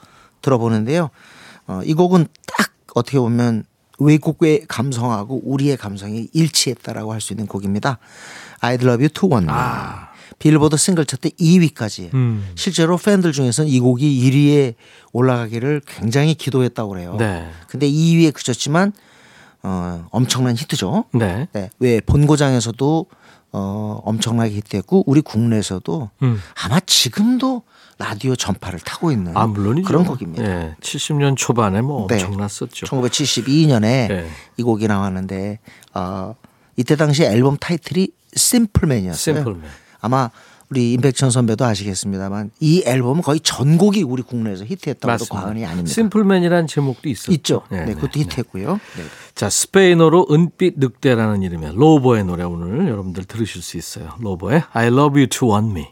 [0.42, 1.10] 들어보는데요.
[1.66, 3.64] 어, 이 곡은 딱 어떻게 보면
[3.98, 7.98] 외국의 감성하고 우리의 감성이 일치했다라고 할 수 있는 곡입니다.
[8.60, 9.54] I'd Love You to One Me.
[10.38, 12.06] 빌보드 싱글 차트 2위까지.
[12.06, 12.10] 아.
[12.14, 12.50] 음.
[12.56, 14.74] 실제로 팬들 중에서는 이 곡이 1위에
[15.12, 17.16] 올라가기를 굉장히 기도했다고 그래요.
[17.18, 17.48] 네.
[17.68, 18.92] 근데 2위에 그쳤지만
[19.62, 21.04] 어, 엄청난 히트죠.
[21.14, 21.46] 네.
[21.52, 21.70] 네.
[21.78, 23.06] 왜 본고장에서도
[23.52, 26.40] 어, 엄청나게 히트했고 우리 국내에서도 음.
[26.64, 27.62] 아마 지금도
[28.02, 29.86] 라디오 전파를 타고 있는 아, 물론이죠.
[29.86, 30.44] 그런 곡입니다.
[30.44, 30.76] 예.
[30.80, 32.14] 70년 초반에 뭐 네.
[32.16, 32.86] 엄청났었죠.
[32.86, 34.28] 1972년에 네.
[34.56, 35.60] 이 곡이 나왔는데
[35.94, 36.34] 어,
[36.76, 39.36] 이때 당시 앨범 타이틀이 심플맨이었어요.
[39.36, 39.62] 심플맨.
[40.00, 40.30] 아마
[40.68, 45.92] 우리 임백천 선배도 아시겠습니다만 이 앨범은 거의 전곡이 우리 국내에서 히트했다고 해도 과언이 아닙니다.
[45.92, 47.32] 심플맨이라는 제목도 있었죠.
[47.32, 47.62] 있죠.
[47.70, 48.20] 네, 네, 네, 그것도 네.
[48.20, 48.72] 히트했고요.
[48.72, 49.02] 네.
[49.34, 54.14] 자, 스페인어로 은빛 늑대라는 이름의 로버의 노래 오늘 여러분들 들으실 수 있어요.
[54.18, 55.88] 로버의 I love you to want me.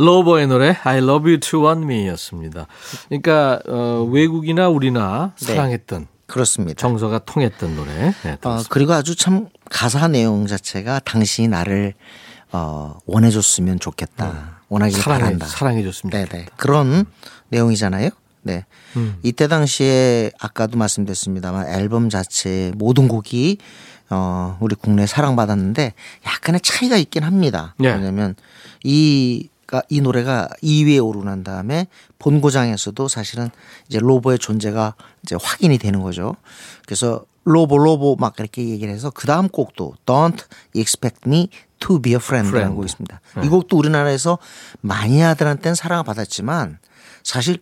[0.00, 2.66] 로버의 노래 I love you to want me였습니다.
[3.08, 5.46] 그러니까 어, 외국이나 우리나 네.
[5.46, 6.78] 사랑했던 그렇습니다.
[6.80, 8.14] 정서가 통했던 노래.
[8.22, 8.62] 네, 어.
[8.70, 11.94] 그리고 아주 참 가사 내용 자체가 당신이 나를
[12.52, 14.60] 어, 원해줬으면 좋겠다.
[14.68, 15.02] 원하길 음.
[15.02, 15.46] 사랑해 바란다.
[15.46, 16.24] 사랑해 줬습니다.
[16.24, 16.46] 네네.
[16.56, 17.04] 그런
[17.48, 18.10] 내용이잖아요.
[18.42, 18.64] 네.
[18.96, 19.18] 음.
[19.22, 23.58] 이때 당시에 아까도 말씀드렸습니다만 앨범 자체 모든 곡이
[24.10, 25.94] 어, 우리 국내에 사랑받았는데
[26.26, 27.74] 약간의 차이가 있긴 합니다.
[27.78, 27.92] 네.
[27.92, 28.34] 왜냐면
[28.82, 29.50] 이가
[29.88, 31.86] 이 노래가 2위에 오르고 난 다음에
[32.18, 33.50] 본고장에서도 사실은
[33.88, 36.34] 이제 로보의 존재가 이제 확인이 되는 거죠.
[36.86, 42.12] 그래서 로보 로보 막 이렇게 얘기를 해서 그 다음 곡도 Don't Expect Me to Be
[42.12, 42.74] a Friend라는 Friend.
[42.76, 43.20] 곡이 있습니다.
[43.44, 44.38] 이 곡도 우리나라에서
[44.82, 46.78] 마니아들한테는 사랑을 받았지만
[47.22, 47.58] 사실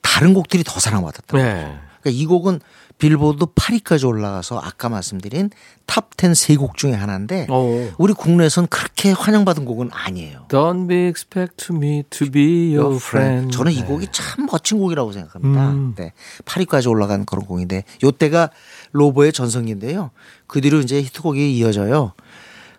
[0.00, 1.36] 다른 곡들이 더 사랑받았다.
[1.36, 1.78] 네.
[2.00, 2.60] 그러니까 이 곡은
[3.02, 5.50] 빌보드 8위까지 올라가서 아까 말씀드린
[5.88, 7.90] top 10 세 곡 중에 하나인데 오.
[7.98, 10.46] 우리 국내에선 그렇게 환영받은 곡은 아니에요.
[10.48, 13.50] Don't expect me to be your friend.
[13.50, 13.84] 저는 이 네.
[13.84, 15.70] 곡이 참 멋진 곡이라고 생각합니다.
[15.70, 15.94] 음.
[15.96, 16.12] 네.
[16.44, 18.50] 8위까지 올라간 그런 곡인데 요때가
[18.92, 20.10] 로보의 전성기인데요.
[20.46, 22.12] 그 뒤로 이제 히트곡이 이어져요.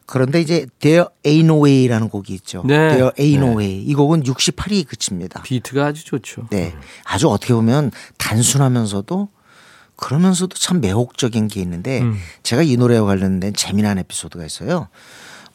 [0.06, 2.64] 그런데 이제 There Ain't No Way라는 곡이 있죠.
[2.66, 2.96] 네.
[2.96, 3.66] There Ain't No 네.
[3.66, 3.84] Way.
[3.84, 5.42] 이 곡은 68위에 그칩니다.
[5.42, 6.48] 비트가 아주 좋죠.
[6.50, 6.74] 네.
[7.04, 9.28] 아주 어떻게 보면 단순하면서도
[10.04, 12.18] 그러면서도 참 매혹적인 게 있는데 음.
[12.44, 14.88] 제가 이 노래와 관련된 재미난 에피소드가 있어요.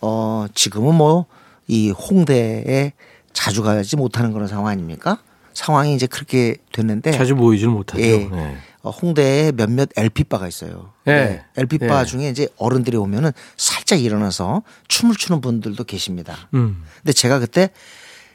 [0.01, 1.27] 어, 지금은 뭐
[1.69, 2.93] 이 홍대에
[3.33, 5.19] 자주 가지 못하는 그런 상황 아닙니까?
[5.53, 8.03] 상황이 이제 그렇게 됐는데 자주 모이질 못하죠.
[8.03, 8.19] 예.
[8.27, 8.57] 네.
[8.83, 10.93] 어, 홍대에 몇몇 LP바가 있어요.
[11.05, 11.45] 네.
[11.57, 12.05] LP바 네.
[12.05, 16.49] 중에 이제 어른들이 오면은 살짝 일어나서 춤을 추는 분들도 계십니다.
[16.55, 16.83] 음.
[17.03, 17.71] 근데 제가 그때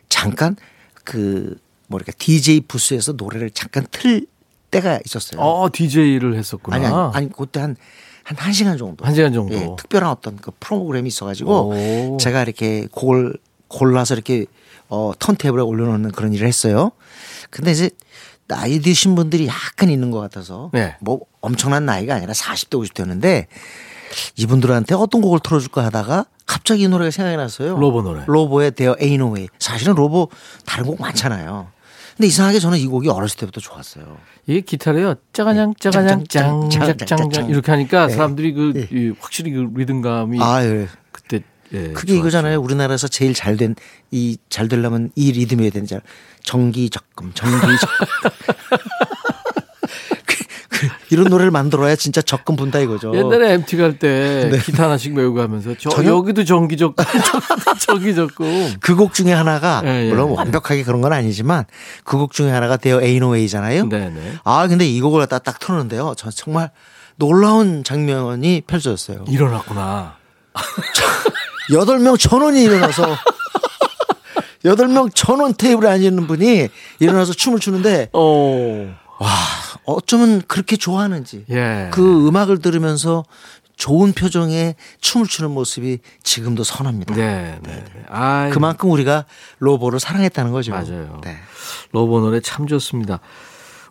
[0.09, 0.55] 잠깐
[1.03, 4.27] 그 뭐랄까 DJ 부스에서 노래를 잠깐 틀
[4.73, 5.41] 때가 있었어요.
[5.41, 6.75] 어, DJ를 했었구나.
[6.75, 7.75] 아니, 아니, 아니, 그때 한,
[8.23, 9.05] 한 1시간 정도.
[9.05, 9.53] 한 시간 정도.
[9.53, 12.17] 예, 특별한 어떤 그 프로그램이 있어가지고 오.
[12.19, 14.45] 제가 이렇게 곡을 골라서 이렇게
[14.89, 16.91] 어, 턴테이블에 올려놓는 그런 일을 했어요.
[17.49, 17.89] 근데 이제
[18.47, 20.95] 나이 드신 분들이 약간 있는 것 같아서 네.
[20.99, 23.47] 뭐 엄청난 나이가 아니라 40대, 50대였는데
[24.35, 27.77] 이분들한테 어떤 곡을 틀어줄까 하다가 갑자기 이 노래가 생각이 났어요.
[27.77, 28.23] 로보 노래.
[28.27, 29.47] 로보의 No Way.
[29.59, 30.29] 사실은 로보
[30.65, 31.72] 다른 곡 많잖아요.
[32.15, 34.17] 근데 이상하게 저는 이 곡이 어렸을 때부터 좋았어요.
[34.47, 35.15] 이게 기타래요.
[35.33, 37.49] 짜가냥 짜가냥 짱, 짱, 짱, 짱, 짱짱짱 짱.
[37.49, 38.13] 이렇게 하니까 네.
[38.13, 38.87] 사람들이 그 네.
[38.91, 40.87] 이 확실히 그 리듬감이 아, 예.
[41.11, 41.41] 그때
[41.73, 42.15] 예, 그게 좋았죠.
[42.19, 42.59] 이거잖아요.
[42.61, 43.75] 우리나라에서 제일 잘 된
[44.11, 46.03] 이 잘 되려면 이 리듬이어야 되는지 알아?
[46.43, 48.07] 정기 적금, 정기 적금.
[51.13, 53.15] 이런 노래를 만들어야 진짜 적금 분다 이거죠.
[53.15, 55.95] 옛날에 MT 갈 때 기타 하나씩 메고 가면서 저 네.
[55.95, 56.95] 전혀- 여기도 정기적
[57.79, 60.09] 정기적금 그 곡 중에 하나가 예, 예.
[60.09, 61.65] 물론 완벽하게 그런 건 아니지만
[62.03, 63.87] 그 곡 중에 하나가 데어 에이노웨이잖아요.
[63.89, 66.13] 네네 아 근데 이 곡을 갖다 딱 틀었는데요.
[66.17, 66.71] 저 정말
[67.15, 69.25] 놀라운 장면이 펼쳐졌어요.
[69.29, 70.15] 일어났구나.
[71.71, 73.05] 여덟 명 전원이 일어나서
[74.65, 76.67] 여덟 명 전원 테이블에 앉아 있는 분이
[76.99, 78.95] 일어나서 춤을 추는데 어.
[79.19, 79.29] 와
[79.85, 81.89] 어쩌면 그렇게 좋아하는지 예.
[81.91, 83.25] 그 음악을 들으면서
[83.75, 87.15] 좋은 표정에 춤을 추는 모습이 지금도 선합니다.
[87.15, 87.83] 네, 네.
[87.83, 88.03] 네.
[88.07, 89.25] 아, 그만큼 우리가
[89.59, 90.71] 로보를 사랑했다는 거죠.
[90.71, 91.19] 맞아요.
[91.23, 91.37] 네.
[91.91, 93.19] 로보 노래 참 좋습니다.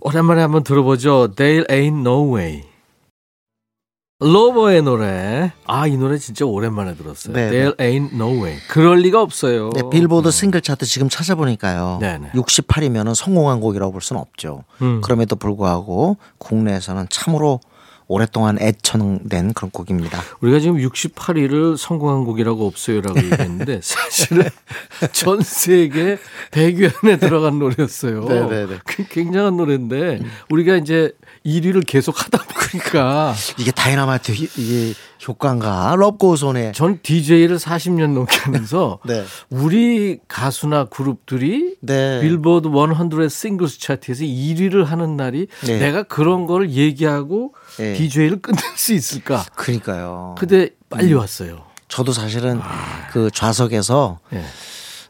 [0.00, 1.34] 오랜만에 한번 들어보죠.
[1.34, 2.71] There ain't no way.
[4.22, 5.52] 로버의 노래.
[5.66, 7.34] 아, 이 노래 진짜 오랜만에 들었어요.
[7.34, 8.58] 네, There ain't no way.
[8.68, 9.70] 그럴 리가 없어요.
[9.70, 11.98] 네, 빌보드 싱글 차트 지금 찾아보니까요.
[12.00, 12.30] 네네.
[12.32, 14.64] 68위면 성공한 곡이라고 볼 수는 없죠.
[14.80, 15.00] 음.
[15.02, 17.60] 그럼에도 불구하고 국내에서는 참으로
[18.08, 20.20] 오랫동안 애청된 그런 곡입니다.
[20.40, 24.44] 우리가 지금 68위를 성공한 곡이라고 없어요라고 얘기했는데 사실은
[25.12, 26.18] 전 세계
[26.50, 28.24] 100위 안에 들어간 노래였어요.
[28.24, 28.78] 네네네.
[28.84, 31.12] 그 굉장한 노래인데 우리가 이제
[31.44, 34.94] 1위를 계속 하다 보니까 이게 다이나마이트 히- 이게
[35.26, 35.94] 효과인가?
[35.96, 39.24] 럽고손의 전 DJ를 40년 넘게 하면서 네.
[39.50, 42.20] 우리 가수나 그룹들이 네.
[42.20, 45.78] 빌보드 100 싱글스 차트에서 1위를 하는 날이 네.
[45.78, 47.94] 내가 그런 걸 얘기하고 네.
[47.94, 49.44] DJ를 끝낼 수 있을까?
[49.54, 50.34] 그러니까요.
[50.38, 51.64] 근데 빨리 왔어요.
[51.88, 52.60] 저도 사실은
[53.12, 54.42] 그 좌석에서 예.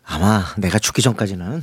[0.05, 1.63] 아마 내가 죽기 전까지는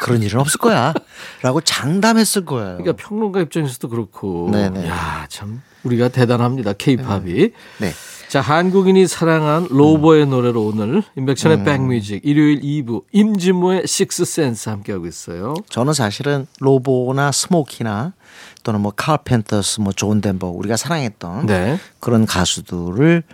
[0.00, 0.92] 그런 일은 없을 거야.
[1.42, 2.78] 라고 장담했을 거예요.
[2.78, 4.88] 그러니까 평론가 입장에서도 그렇고, 네네.
[4.88, 6.72] 야 참 우리가 대단합니다.
[6.74, 7.50] K-팝이.
[7.78, 7.92] 네.
[8.28, 11.64] 자 한국인이 사랑한 로보의 노래로 오늘 인백션의 음.
[11.64, 15.54] back music 일요일 2부 임진모의 식스센스 함께하고 있어요.
[15.68, 18.12] 저는 사실은 로보나 스모키나
[18.62, 21.78] 또는 뭐 카펜터스 뭐 존 덴버 우리가 사랑했던 네.
[21.98, 23.24] 그런 가수들을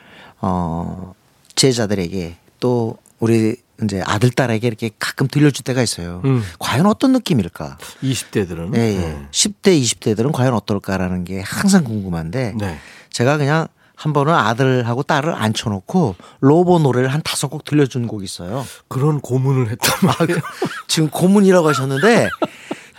[0.40, 1.12] 어
[1.56, 6.22] 제자들에게 또 우리 이제 아들 딸에게 이렇게 가끔 들려줄 때가 있어요.
[6.24, 6.42] 음.
[6.58, 7.78] 과연 어떤 느낌일까?
[8.02, 8.76] 20대들은.
[8.76, 9.26] 예, 예.
[9.30, 12.78] 10대, 20대들은 과연 어떨까라는 게 항상 궁금한데 네.
[13.10, 18.64] 제가 그냥 한 번은 아들하고 딸을 앉혀놓고 로보 노래를 한 다섯 곡 들려준 곡이 있어요.
[18.88, 20.40] 그런 고문을 했단 말이에요.
[20.86, 22.28] 지금 고문이라고 하셨는데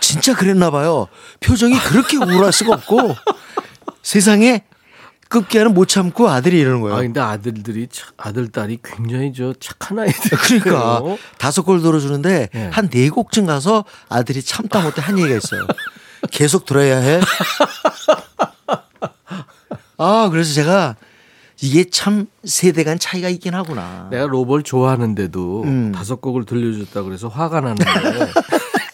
[0.00, 1.06] 진짜 그랬나 봐요.
[1.40, 3.14] 표정이 그렇게 우울할 수가 없고
[4.02, 4.64] 세상에
[5.28, 6.96] 급기야는 못 참고 아들이 이러는 거예요.
[6.96, 10.38] 아 근데 아들들이 참- 아들 딸이 굉장히 저 착한 아이들.
[10.62, 11.02] 그러니까
[11.38, 12.70] 다섯 골 들어주는데 네.
[12.72, 15.66] 한네 곡쯤 가서 아들이 참다 못해 한 얘기가 있어요.
[16.30, 17.20] 계속 들어야 해.
[19.98, 20.96] 아 그래서 제가
[21.60, 24.08] 이게 참 세대 간 차이가 있긴 하구나.
[24.10, 25.92] 내가 로버를 좋아하는데도 음.
[25.92, 27.84] 다섯 곡을 들려줬다 그래서 화가 나는데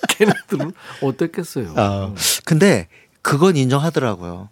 [0.08, 1.74] 걔네들은 어땠겠어요.
[1.76, 2.12] 아,
[2.44, 2.88] 근데
[3.22, 4.48] 그건 인정하더라고요.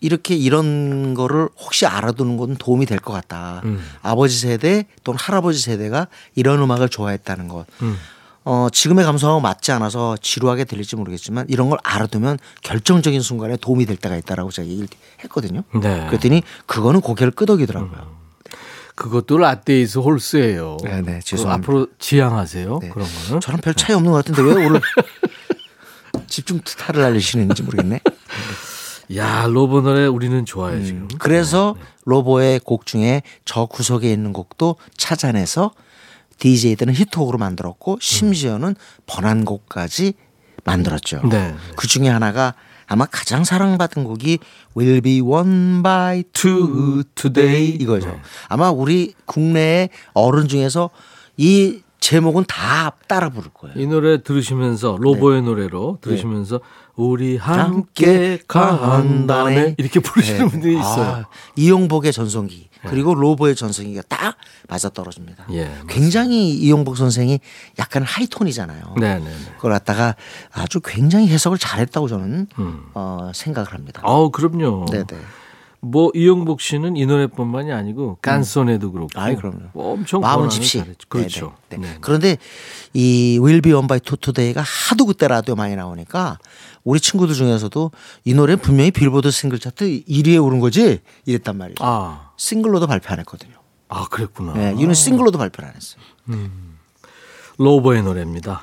[0.00, 3.62] 이렇게 이런 거를 혹시 알아두는 건 도움이 될 것 같다.
[3.64, 3.84] 음.
[4.02, 7.66] 아버지 세대 또는 할아버지 세대가 이런 음악을 좋아했다는 것.
[7.82, 7.96] 음.
[8.44, 13.96] 어, 지금의 감성하고 맞지 않아서 지루하게 들릴지 모르겠지만 이런 걸 알아두면 결정적인 순간에 도움이 될
[13.96, 14.88] 때가 있다라고 제가 얘기를
[15.24, 15.64] 했거든요.
[15.82, 16.06] 네.
[16.06, 18.16] 그랬더니 그거는 고개를 끄덕이더라고요.
[18.94, 20.78] 그것도 라떼 is horse예요.
[20.82, 21.70] 네, 네, 그거 죄송합니다.
[21.70, 22.78] 앞으로 지양하세요.
[22.82, 22.88] 네.
[22.88, 23.40] 그런 거는.
[23.40, 24.80] 저는 별 차이 없는 것 같은데 왜 오늘
[26.26, 28.00] 집중타를 날리시는지 모르겠네.
[29.16, 31.02] 야 로보 노래 우리는 좋아해 지금.
[31.02, 31.08] 음.
[31.18, 35.72] 그래서 로보의 곡 중에 저 구석에 있는 곡도 찾아내서
[36.38, 40.14] DJ들은 히트곡으로 만들었고 심지어는 번안곡까지
[40.64, 41.22] 만들었죠.
[41.28, 41.54] 네.
[41.76, 42.54] 그 중에 하나가
[42.86, 44.38] 아마 가장 사랑받은 곡이
[44.76, 48.08] Will Be One by Two Today 이거죠.
[48.08, 48.20] 네.
[48.48, 50.90] 아마 우리 국내의 어른 중에서
[51.36, 53.74] 이 제목은 다 따라 부를 거예요.
[53.78, 56.60] 이 노래 들으시면서 로보의 노래로 들으시면서
[56.98, 61.06] 우리 함께 간다네 이렇게 부르시는 분들이 있어요.
[61.08, 64.36] 아, 이용복의 전성기 그리고 로보의 전성기가 딱
[64.68, 65.46] 맞아 떨어집니다.
[65.52, 65.70] 예.
[65.88, 67.38] 굉장히 이용복 선생이
[67.78, 68.94] 약간 하이톤이잖아요.
[68.98, 69.30] 네, 네, 네.
[69.56, 70.16] 그걸 갖다가
[70.52, 72.80] 아주 굉장히 해석을 잘했다고 저는 음.
[72.94, 74.02] 어, 생각을 합니다.
[74.04, 74.86] 아우 그럼요.
[74.90, 75.16] 네 네.
[75.80, 79.10] 뭐 이용복 씨는 이 노래뿐만이 아니고 깐손에도 그렇고.
[79.14, 79.68] 아이 그럼요.
[79.72, 80.82] 뭐 엄청 마음은 집시.
[81.08, 81.54] 그렇죠.
[81.68, 81.86] 네네.
[81.86, 81.92] 네.
[81.92, 81.98] 네.
[82.00, 82.36] 그런데
[82.92, 86.38] 이 Will Be One by Two Today가 하도 그때 라디오 많이 나오니까
[86.88, 87.90] 우리 친구들 중에서도
[88.24, 91.76] 이 노래 분명히 빌보드 싱글 차트 1위에 오른 거지 이랬단 말이에요.
[91.80, 93.56] 아, 싱글로도 발표 안 했거든요.
[93.88, 94.54] 아 그랬구나.
[94.54, 96.00] 네, 이는 싱글로도 발표를 안 했어요.
[97.58, 98.62] 로보의 노래입니다.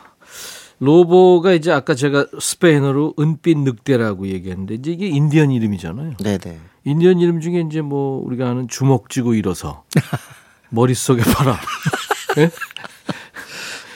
[0.79, 6.17] 로보가 이제 아까 제가 스페인어로 은빛 늑대라고 얘기했는데 이제 이게 인디언 이름이잖아요.
[6.17, 6.59] 네네.
[6.83, 9.83] 인디언 이름 중에 이제 뭐 우리가 아는 주먹 쥐고 일어서
[10.71, 11.57] 머릿속에 바람.
[12.39, 12.49] 예?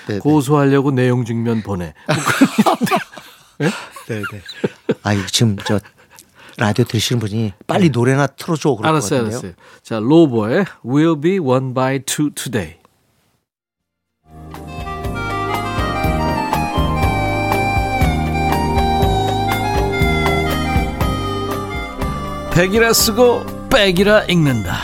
[0.05, 0.19] 네네.
[0.19, 1.95] 고소하려고 내용 증면 보내.
[3.57, 3.71] 네
[4.15, 4.41] 네.
[5.03, 5.79] 아, 이거 지금 저
[6.57, 9.39] 라디오 들으시는 분이 빨리 노래나 틀어줘 그럴 것 알았어요, 같은데요.
[9.39, 9.53] 알았어요.
[9.83, 12.77] 자, 로보의 Will Be One by Two Today.
[22.53, 24.75] 백이라 쓰고 백이라 읽는다.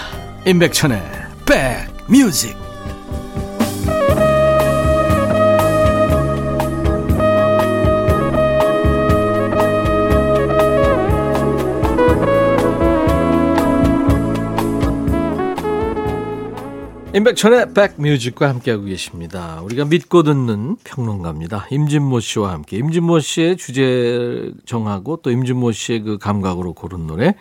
[0.46, 1.02] 임백천의
[1.46, 2.64] 백뮤직.
[17.15, 19.62] 임백천의 백뮤직과 함께하고 계십니다.
[19.63, 21.67] 우리가 믿고 듣는 평론가입니다.
[21.71, 27.36] 임진모 씨와 함께 임진모 씨의 주제 정하고 또 임진모 씨의 그 감각으로 고른 노래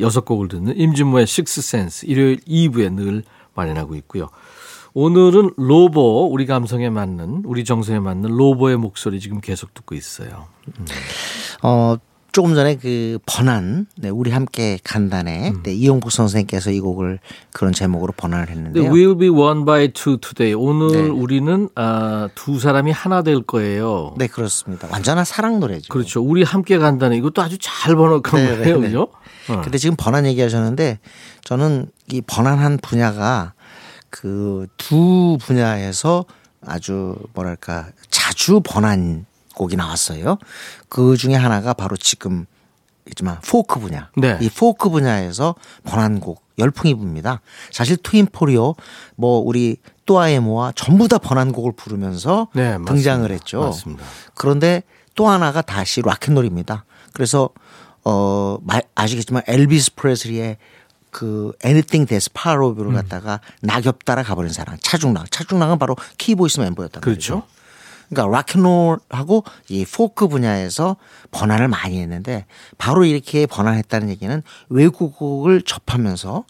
[0.00, 3.22] 여섯 곡을 듣는 임진모의 식스센스 일요일 2부에 늘
[3.54, 4.30] 마련하고 있고요.
[4.94, 10.46] 오늘은 로보 우리 감성에 맞는 우리 정서에 맞는 로보의 목소리 지금 계속 듣고 있어요.
[11.62, 11.96] 어,
[12.32, 15.52] 조금 전에 그 번안, 네, 우리 함께 간단해.
[15.62, 17.18] 네, 이용복 선생님께서 이 곡을
[17.52, 18.90] 그런 제목으로 번안을 했는데요.
[18.90, 20.54] We'll be one by two today.
[20.54, 21.08] 오늘 네.
[21.08, 24.14] 우리는 아, 두 사람이 하나 될 거예요.
[24.18, 24.88] 네, 그렇습니다.
[24.92, 25.88] 완전한 사랑 노래죠.
[25.92, 26.22] 그렇죠.
[26.22, 28.86] 우리 함께 간다는 이것도 아주 잘 번역한 네, 거예요, 네, 네.
[28.88, 29.08] 그죠?
[29.48, 29.60] 어.
[29.62, 30.98] 근데 지금 번안 얘기하셨는데
[31.44, 33.54] 저는 이 번안한 분야가
[34.10, 36.24] 그 두 분야에서
[36.66, 39.26] 아주 뭐랄까 자주 번안
[39.58, 40.38] 곡이 나왔어요.
[40.88, 42.46] 그 중에 하나가 바로 지금
[43.08, 44.10] 있지만 포크 분야.
[44.16, 44.38] 네.
[44.40, 47.40] 이 포크 분야에서 번안곡 열풍이 붑니다.
[47.70, 48.74] 사실 트윈포리오
[49.16, 52.78] 뭐 우리 또아에모와 전부 다 번안곡을 부르면서 네.
[52.86, 53.60] 등장을 했죠.
[53.60, 54.04] 맞습니다.
[54.34, 54.82] 그런데
[55.14, 56.84] 또 하나가 다시 락앤롤입니다.
[57.12, 57.50] 그래서
[58.04, 60.56] 어 마- 아시겠지만 엘비스 프레슬리의
[61.10, 66.60] 그 Anything That's Part of You를 갖다가 낙엽 따라 가버린 사람 차중락 차중락은 바로 키보이스
[66.60, 67.34] 멤버였단 그렇죠.
[67.36, 67.57] 말이죠.
[68.08, 70.96] 그러니까 락앤롤하고 이 포크 분야에서
[71.30, 72.46] 번안을 많이 했는데
[72.78, 76.44] 바로 이렇게 번안했다는 얘기는 외국곡을 접하면서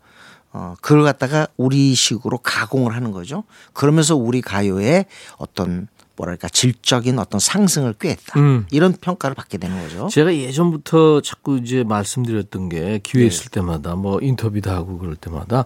[0.52, 3.44] 어 그걸 갖다가 우리식으로 가공을 하는 거죠.
[3.72, 5.04] 그러면서 우리 가요의
[5.36, 8.38] 어떤 뭐랄까 질적인 어떤 상승을 꾀했다.
[8.38, 8.66] 음.
[8.70, 10.08] 이런 평가를 받게 되는 거죠.
[10.10, 13.28] 제가 예전부터 자꾸 이제 말씀드렸던 게 기회 네.
[13.28, 15.64] 있을 때마다 뭐 인터뷰도 하고 그럴 때마다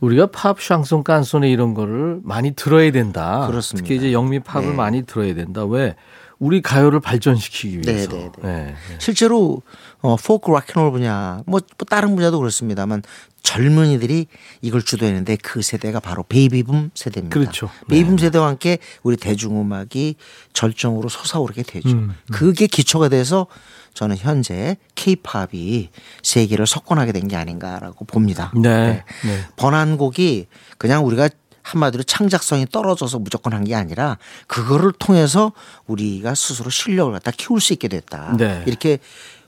[0.00, 3.46] 우리가 팝, 샹송, 깐손에 이런 거를 많이 들어야 된다.
[3.46, 3.84] 그렇습니다.
[3.86, 4.72] 특히 이제 영미 팝을 네.
[4.72, 5.64] 많이 들어야 된다.
[5.64, 5.94] 왜?
[6.38, 8.10] 우리 가요를 발전시키기 네, 위해서.
[8.12, 8.30] 네, 네.
[8.42, 8.74] 네, 네.
[8.98, 9.62] 실제로
[10.00, 13.02] 어 포크 락앤롤 분야 뭐, 뭐 다른 분야도 그렇습니다만
[13.42, 14.26] 젊은이들이
[14.62, 17.34] 이걸 주도했는데 그 세대가 바로 베이비붐 세대입니다.
[17.34, 17.70] 그렇죠.
[17.88, 20.16] 베이비붐 세대와 함께 우리 대중음악이
[20.52, 21.88] 절정으로 솟아오르게 되죠.
[21.90, 23.46] 음, 그게 기초가 돼서
[23.94, 25.90] 저는 현재 케이팝이
[26.22, 28.52] 세계를 석권하게 된 게 아닌가라고 봅니다.
[28.56, 29.04] 네.
[29.24, 29.44] 네.
[29.56, 30.46] 번안곡이
[30.78, 31.28] 그냥 우리가
[31.62, 34.16] 한마디로 창작성이 떨어져서 무조건 한 게 아니라
[34.46, 35.52] 그거를 통해서
[35.86, 38.36] 우리가 스스로 실력을 갖다 키울 수 있게 됐다.
[38.38, 38.64] 네.
[38.66, 38.98] 이렇게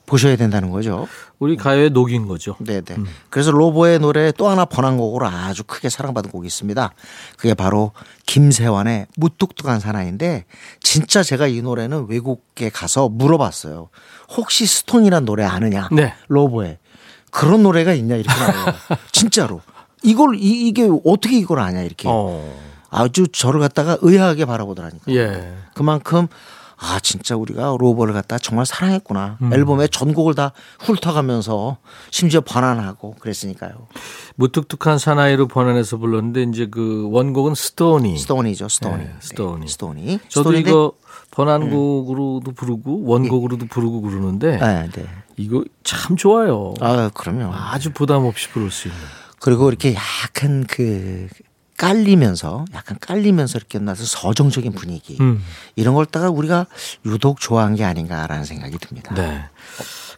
[0.07, 1.07] 보셔야 된다는 거죠.
[1.39, 2.57] 우리 가요의 녹인 거죠.
[2.59, 3.03] 네네.
[3.31, 6.93] 그래서 로보의 노래 또 하나 번안곡으로 아주 크게 사랑받은 곡이 있습니다.
[7.37, 7.93] 그게 바로
[8.27, 10.45] 김세환의 무뚝뚝한 사나이인데
[10.81, 13.89] 진짜 제가 이 노래는 외국에 가서 물어봤어요.
[14.37, 15.89] 혹시 스톤이란 노래 아느냐?
[15.93, 16.15] 네.
[16.29, 16.79] 로보의
[17.31, 18.75] 그런 노래가 있냐 이렇게 나와요.
[19.11, 19.61] 진짜로.
[20.03, 22.55] 이걸 이, 이게 어떻게 이걸 아냐 이렇게 어.
[22.91, 25.13] 아주 저를 갖다가 의아하게 바라보더라니까.
[25.15, 25.55] 예.
[25.75, 26.29] 그만큼
[26.83, 29.39] 아 진짜 우리가 로보를 갖다 정말 사랑했구나.
[29.41, 29.53] 음.
[29.53, 31.77] 앨범에 전곡을 다 훑어가면서
[32.11, 33.87] 심지어 번안하고 그랬으니까요.
[34.35, 38.19] 무뚝뚝한 사나이로 번안해서 불렀는데 이제 그 원곡은 Stoney.
[38.19, 39.05] Stoney죠, Stoney.
[39.05, 39.61] 네, Stoney.
[39.61, 40.19] 네, Stoney.
[40.29, 40.93] 저도 Stoney인데 이거
[41.31, 45.07] 번안곡으로도 부르고 원곡으로도 부르고 그러는데 네, 네.
[45.37, 46.75] 이거 참 좋아요.
[46.81, 47.53] 아, 그럼요.
[47.55, 49.01] 아주 부담 없이 부를 수 있는.
[49.39, 51.29] 그리고 이렇게 약간 그
[51.83, 55.43] 깔리면서 약간 깔리면서 이렇게 나서 서정적인 분위기 음.
[55.75, 56.67] 이런 걸 따가 우리가
[57.07, 59.13] 유독 좋아한 게 아닌가라는 생각이 듭니다.
[59.17, 59.43] 네.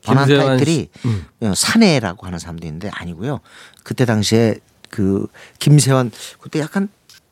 [0.05, 0.91] 번안 김세환 타이틀이 씨.
[1.07, 1.25] 음.
[1.41, 3.41] 어, 사내라고 하는 사람도 있는데 아니고요.
[3.83, 4.57] 그때 당시에
[4.91, 5.27] 그
[5.59, 6.91] 김세환 그때 약간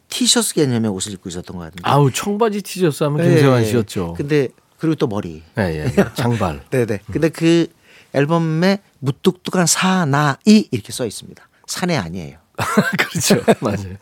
[0.08, 1.82] 티셔츠 개념의 옷을 입고 있었던 것 같은데.
[1.84, 4.14] 아우 청바지 티셔츠 하면 김세환 예, 씨였죠.
[4.16, 5.42] 근데 그리고 또 머리.
[5.58, 6.04] 예, 예, 예.
[6.16, 6.64] 장발.
[6.70, 7.00] 네네.
[7.12, 7.66] 근데 그
[8.14, 11.46] 앨범에 무뚝뚝한 사나이 이렇게 써 있습니다.
[11.66, 12.41] 사내 아니에요.
[12.98, 13.36] 그렇죠.
[13.60, 13.96] 맞아요.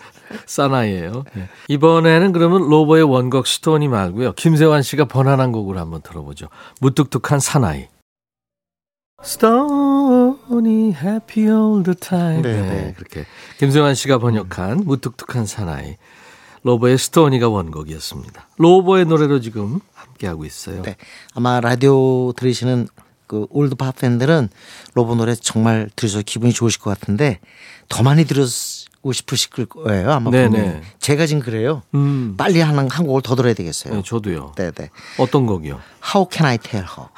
[0.46, 1.24] 사나이예요.
[1.36, 1.48] 예.
[1.68, 4.32] 이번에는 그러면 로보의 원곡 Stoney 말고요.
[4.32, 6.48] 김세환 씨가 번안한 곡을 한번 들어보죠.
[6.80, 7.88] 무뚝뚝한 사나이.
[9.22, 12.42] Stoney happy all the time.
[12.42, 12.94] 네, 네, 네.
[12.96, 13.26] 그렇게
[13.58, 15.96] 김세환 씨가 번역한 무뚝뚝한 사나이.
[16.62, 18.48] 로보의 Stoney가 원곡이었습니다.
[18.58, 20.82] 로보의 노래로 지금 함께하고 있어요.
[20.82, 20.96] 네.
[21.34, 22.88] 아마 라디오 들으시는
[23.30, 24.48] 그 old 팝 팬들은
[24.94, 27.38] 로보 노래 정말 들으셔서 기분이 좋으실 것 같은데
[27.88, 30.10] 더 많이 들으고 싶으실 거예요.
[30.10, 30.82] 아마 네네.
[30.98, 31.82] 제가 지금 그래요.
[31.94, 33.94] 음, 빨리 한, 한 곡을 더 들어야 되겠어요.
[33.94, 34.54] 네, 저도요.
[34.56, 34.90] 네네.
[35.18, 35.78] 어떤 곡이요?
[36.12, 37.08] How Can I Tell Her.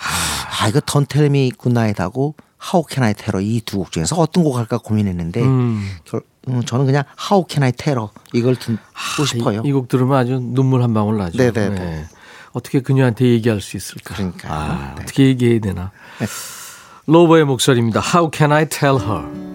[0.61, 4.17] 아 이거 Don't Tell Me Goodnight하고 How Can I Tell Her 이 두 곡 중에서
[4.17, 5.97] 어떤 곡 할까 고민했는데 음.
[6.05, 9.63] 결, 음, 저는 그냥 How Can I Tell Her 이걸 듣고 싶어요.
[9.65, 11.39] 이 곡 들으면 아주 눈물 한 방울 나죠.
[11.39, 12.05] 네네네.
[12.53, 14.15] 어떻게 그녀한테 얘기할 수 있을까?
[14.15, 14.53] 그러니까요.
[14.53, 15.03] 아, 네.
[15.03, 15.91] 어떻게 얘기해야 되나?
[17.07, 18.01] 로버의 목소리입니다.
[18.01, 19.52] How can I tell her?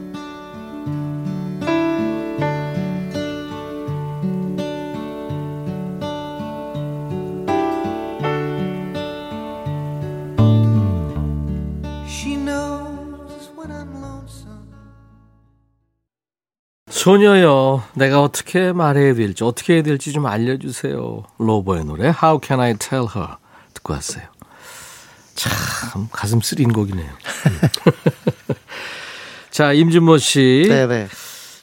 [17.07, 21.23] 소녀여, 내가 어떻게 말해야 될지, 어떻게 해야 될지 좀 알려주세요.
[21.37, 23.37] 로버의 노래, How Can I Tell Her?
[23.73, 24.23] 듣고 왔어요.
[25.33, 27.07] 참, 가슴 쓰린 곡이네요.
[27.07, 28.55] 음.
[29.51, 30.65] 자, 임준모 씨.
[30.67, 31.07] 네네.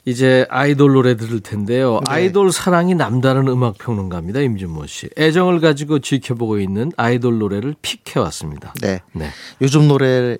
[0.06, 2.00] 이제 아이돌 노래 들을 텐데요.
[2.06, 2.12] 네.
[2.14, 4.40] 아이돌 사랑이 남다른 음악 평론가입니다.
[4.40, 5.10] 임준모 씨.
[5.18, 8.72] 애정을 가지고 지켜보고 있는 아이돌 노래를 픽해 왔습니다.
[8.80, 9.00] 네.
[9.12, 9.28] 네.
[9.60, 10.38] 요즘 노래의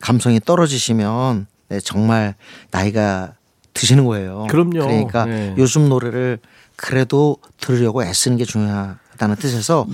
[0.00, 2.34] 감성이 떨어지시면 네, 정말
[2.70, 3.32] 나이가
[3.74, 4.46] 드시는 거예요.
[4.48, 4.70] 그럼요.
[4.86, 5.54] 그러니까 네.
[5.58, 6.38] 요즘 노래를
[6.76, 9.86] 그래도 들으려고 애쓰는 게 중요하다는 뜻에서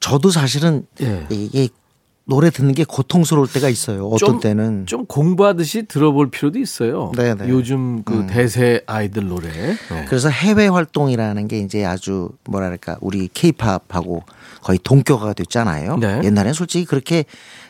[0.00, 1.26] 저도 사실은 예.
[1.30, 1.68] 이게
[2.26, 4.06] 노래 듣는 게 고통스러울 때가 있어요.
[4.06, 7.10] 어떤 좀- 때는 좀 공부하듯이 들어볼 필요도 있어요.
[7.16, 7.48] 네네.
[7.48, 8.26] 요즘 그 음.
[8.28, 9.48] 대세 아이들 노래.
[9.50, 10.04] 네.
[10.08, 14.22] 그래서 해외 활동이라는 게 이제 아주 뭐랄까 우리 케이팝하고
[14.62, 15.96] 거의 동격화가 됐잖아요.
[15.98, 16.20] 네.
[16.24, 17.24] 옛날엔 솔직히 그렇게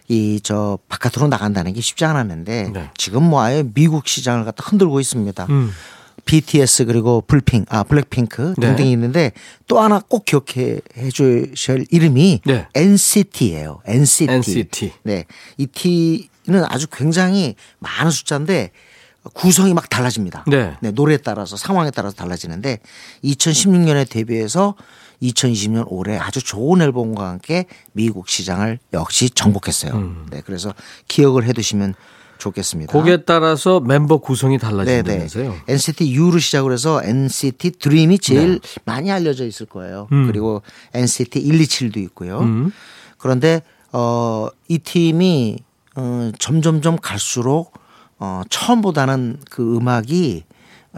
[0.08, 2.90] 이 저 바깥으로 나간다는 게 쉽지 않았는데 네.
[2.96, 5.46] 지금 뭐 아예 미국 시장을 갖다 흔들고 있습니다.
[5.50, 5.70] 음.
[6.24, 8.66] BTS 그리고 블핑 아 블랙핑크 네.
[8.66, 9.32] 등등이 있는데
[9.68, 12.66] 또 하나 꼭 기억해 해주실 이름이 네.
[12.74, 13.80] NCT예요.
[13.86, 14.32] NCT.
[14.32, 14.92] NCT.
[15.04, 15.24] 네,
[15.56, 18.70] 이 T는 아주 굉장히 많은 숫자인데
[19.34, 20.44] 구성이 막 달라집니다.
[20.48, 20.76] 네.
[20.92, 22.78] 노래에 따라서 상황에 따라서 달라지는데
[23.24, 24.74] 2016년에 데뷔해서
[25.22, 29.92] 2020년 올해 아주 좋은 앨범과 함께 미국 시장을 역시 정복했어요.
[29.92, 30.26] 음.
[30.30, 30.72] 네, 그래서
[31.08, 31.94] 기억을 해두시면
[32.38, 32.92] 좋겠습니다.
[32.92, 34.58] 곡에 따라서 멤버 구성이.
[34.58, 35.54] 달라진다면서요.
[35.68, 40.08] NCT U로 시작을 해서 NCT 드림이 제일 많이 알려져 있을 거예요.
[40.10, 40.16] 네.
[40.16, 40.26] 음.
[40.26, 40.62] 그리고
[40.94, 42.40] NCT 127도 있고요.
[42.40, 42.72] 음.
[43.18, 43.62] 그런데
[43.92, 45.58] 어, 이 팀이
[45.96, 47.74] 어, 점점점 갈수록
[48.18, 50.44] 어, 처음보다는 그 음악이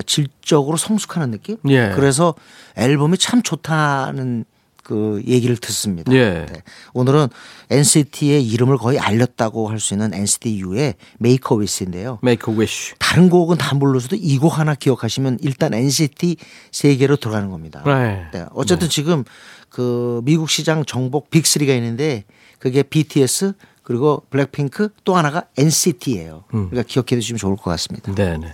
[0.07, 1.57] 질적으로 성숙하는 느낌?
[1.69, 1.93] 예.
[1.95, 2.35] 그래서
[2.77, 4.45] 앨범이 참 좋다는
[4.83, 6.13] 그 얘기를 듣습니다.
[6.13, 6.47] 예.
[6.51, 6.63] 네.
[6.93, 7.29] 오늘은
[7.71, 12.19] NCT의 이름을 거의 알렸다고 할 수 있는 NCT U의 Make a Wish인데요.
[12.23, 12.95] Make a wish.
[12.99, 16.37] 다른 곡은 다 몰라서도 이 곡 하나 기억하시면 일단 NCT
[16.73, 17.83] 세계로 들어가는 겁니다.
[17.87, 18.27] 네.
[18.33, 18.47] 네.
[18.55, 19.23] 어쨌든 지금
[19.69, 22.25] 그 미국 시장 정복 빅3가 있는데
[22.59, 23.53] 그게 BTS
[23.85, 26.45] 그리고 블랙핑크 또 하나가 NCT예요.
[26.55, 26.71] 음.
[26.71, 28.13] 그러니까 기억해 두시면 좋을 것 같습니다.
[28.15, 28.53] 네 네.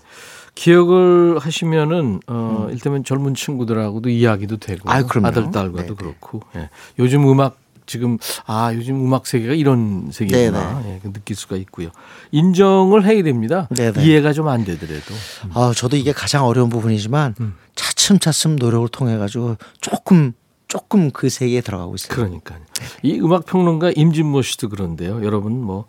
[0.59, 4.91] 기억을 하시면은 어 일테면 젊은 친구들하고도 이야기도 되고 음.
[4.91, 5.05] 아유.
[5.23, 5.95] 아들 딸과도 네네.
[5.95, 6.69] 그렇고 예.
[6.99, 11.91] 요즘 음악 지금 아 요즘 음악 세계가 이런 세계구나 예, 그 느낄 수가 있고요.
[12.33, 13.69] 인정을 해야 됩니다.
[13.71, 14.05] 네네.
[14.05, 15.15] 이해가 좀 안 되더라도
[15.55, 17.55] 아, 저도 이게 가장 어려운 부분이지만 음.
[17.77, 20.33] 차츰차츰 노력을 통해 가지고 조금
[20.67, 22.17] 조금 그 세계에 들어가고 있어요.
[22.17, 22.59] 그러니까요.
[23.05, 25.25] 이 음악 평론가 임진모 씨도 그런데요.
[25.25, 25.85] 여러분 뭐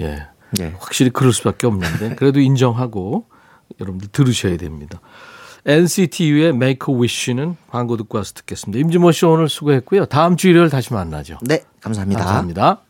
[0.00, 0.26] 예.
[0.58, 0.74] 네.
[0.80, 3.26] 확실히 그럴 수밖에 없는데 그래도 인정하고
[3.80, 5.00] 여러분들 들으셔야 됩니다.
[5.66, 8.80] NCTU의 Make a Wish는 광고 듣고 와서 듣겠습니다.
[8.80, 10.06] 임진모 씨 오늘 수고했고요.
[10.06, 11.38] 다음 주 일요일 다시 만나죠.
[11.42, 12.24] 네, 감사합니다.
[12.24, 12.82] 감사합니다.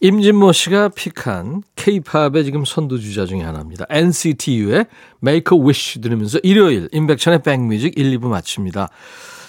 [0.00, 3.86] 임진모 씨가 픽한 K-팝의 지금 선두주자 중에 하나입니다.
[3.88, 4.86] NCTU의
[5.24, 8.90] Make a Wish 들으면서 일요일 임백천의 백뮤직 1, 2부 마칩니다.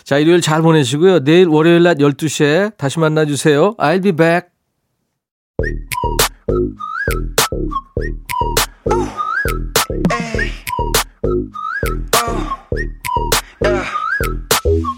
[0.05, 1.25] 자, 일요일 잘 보내시고요.
[1.25, 3.75] 내일 월요일 낮 12시에 다시 만나 주세요.
[3.75, 4.47] I'll be back.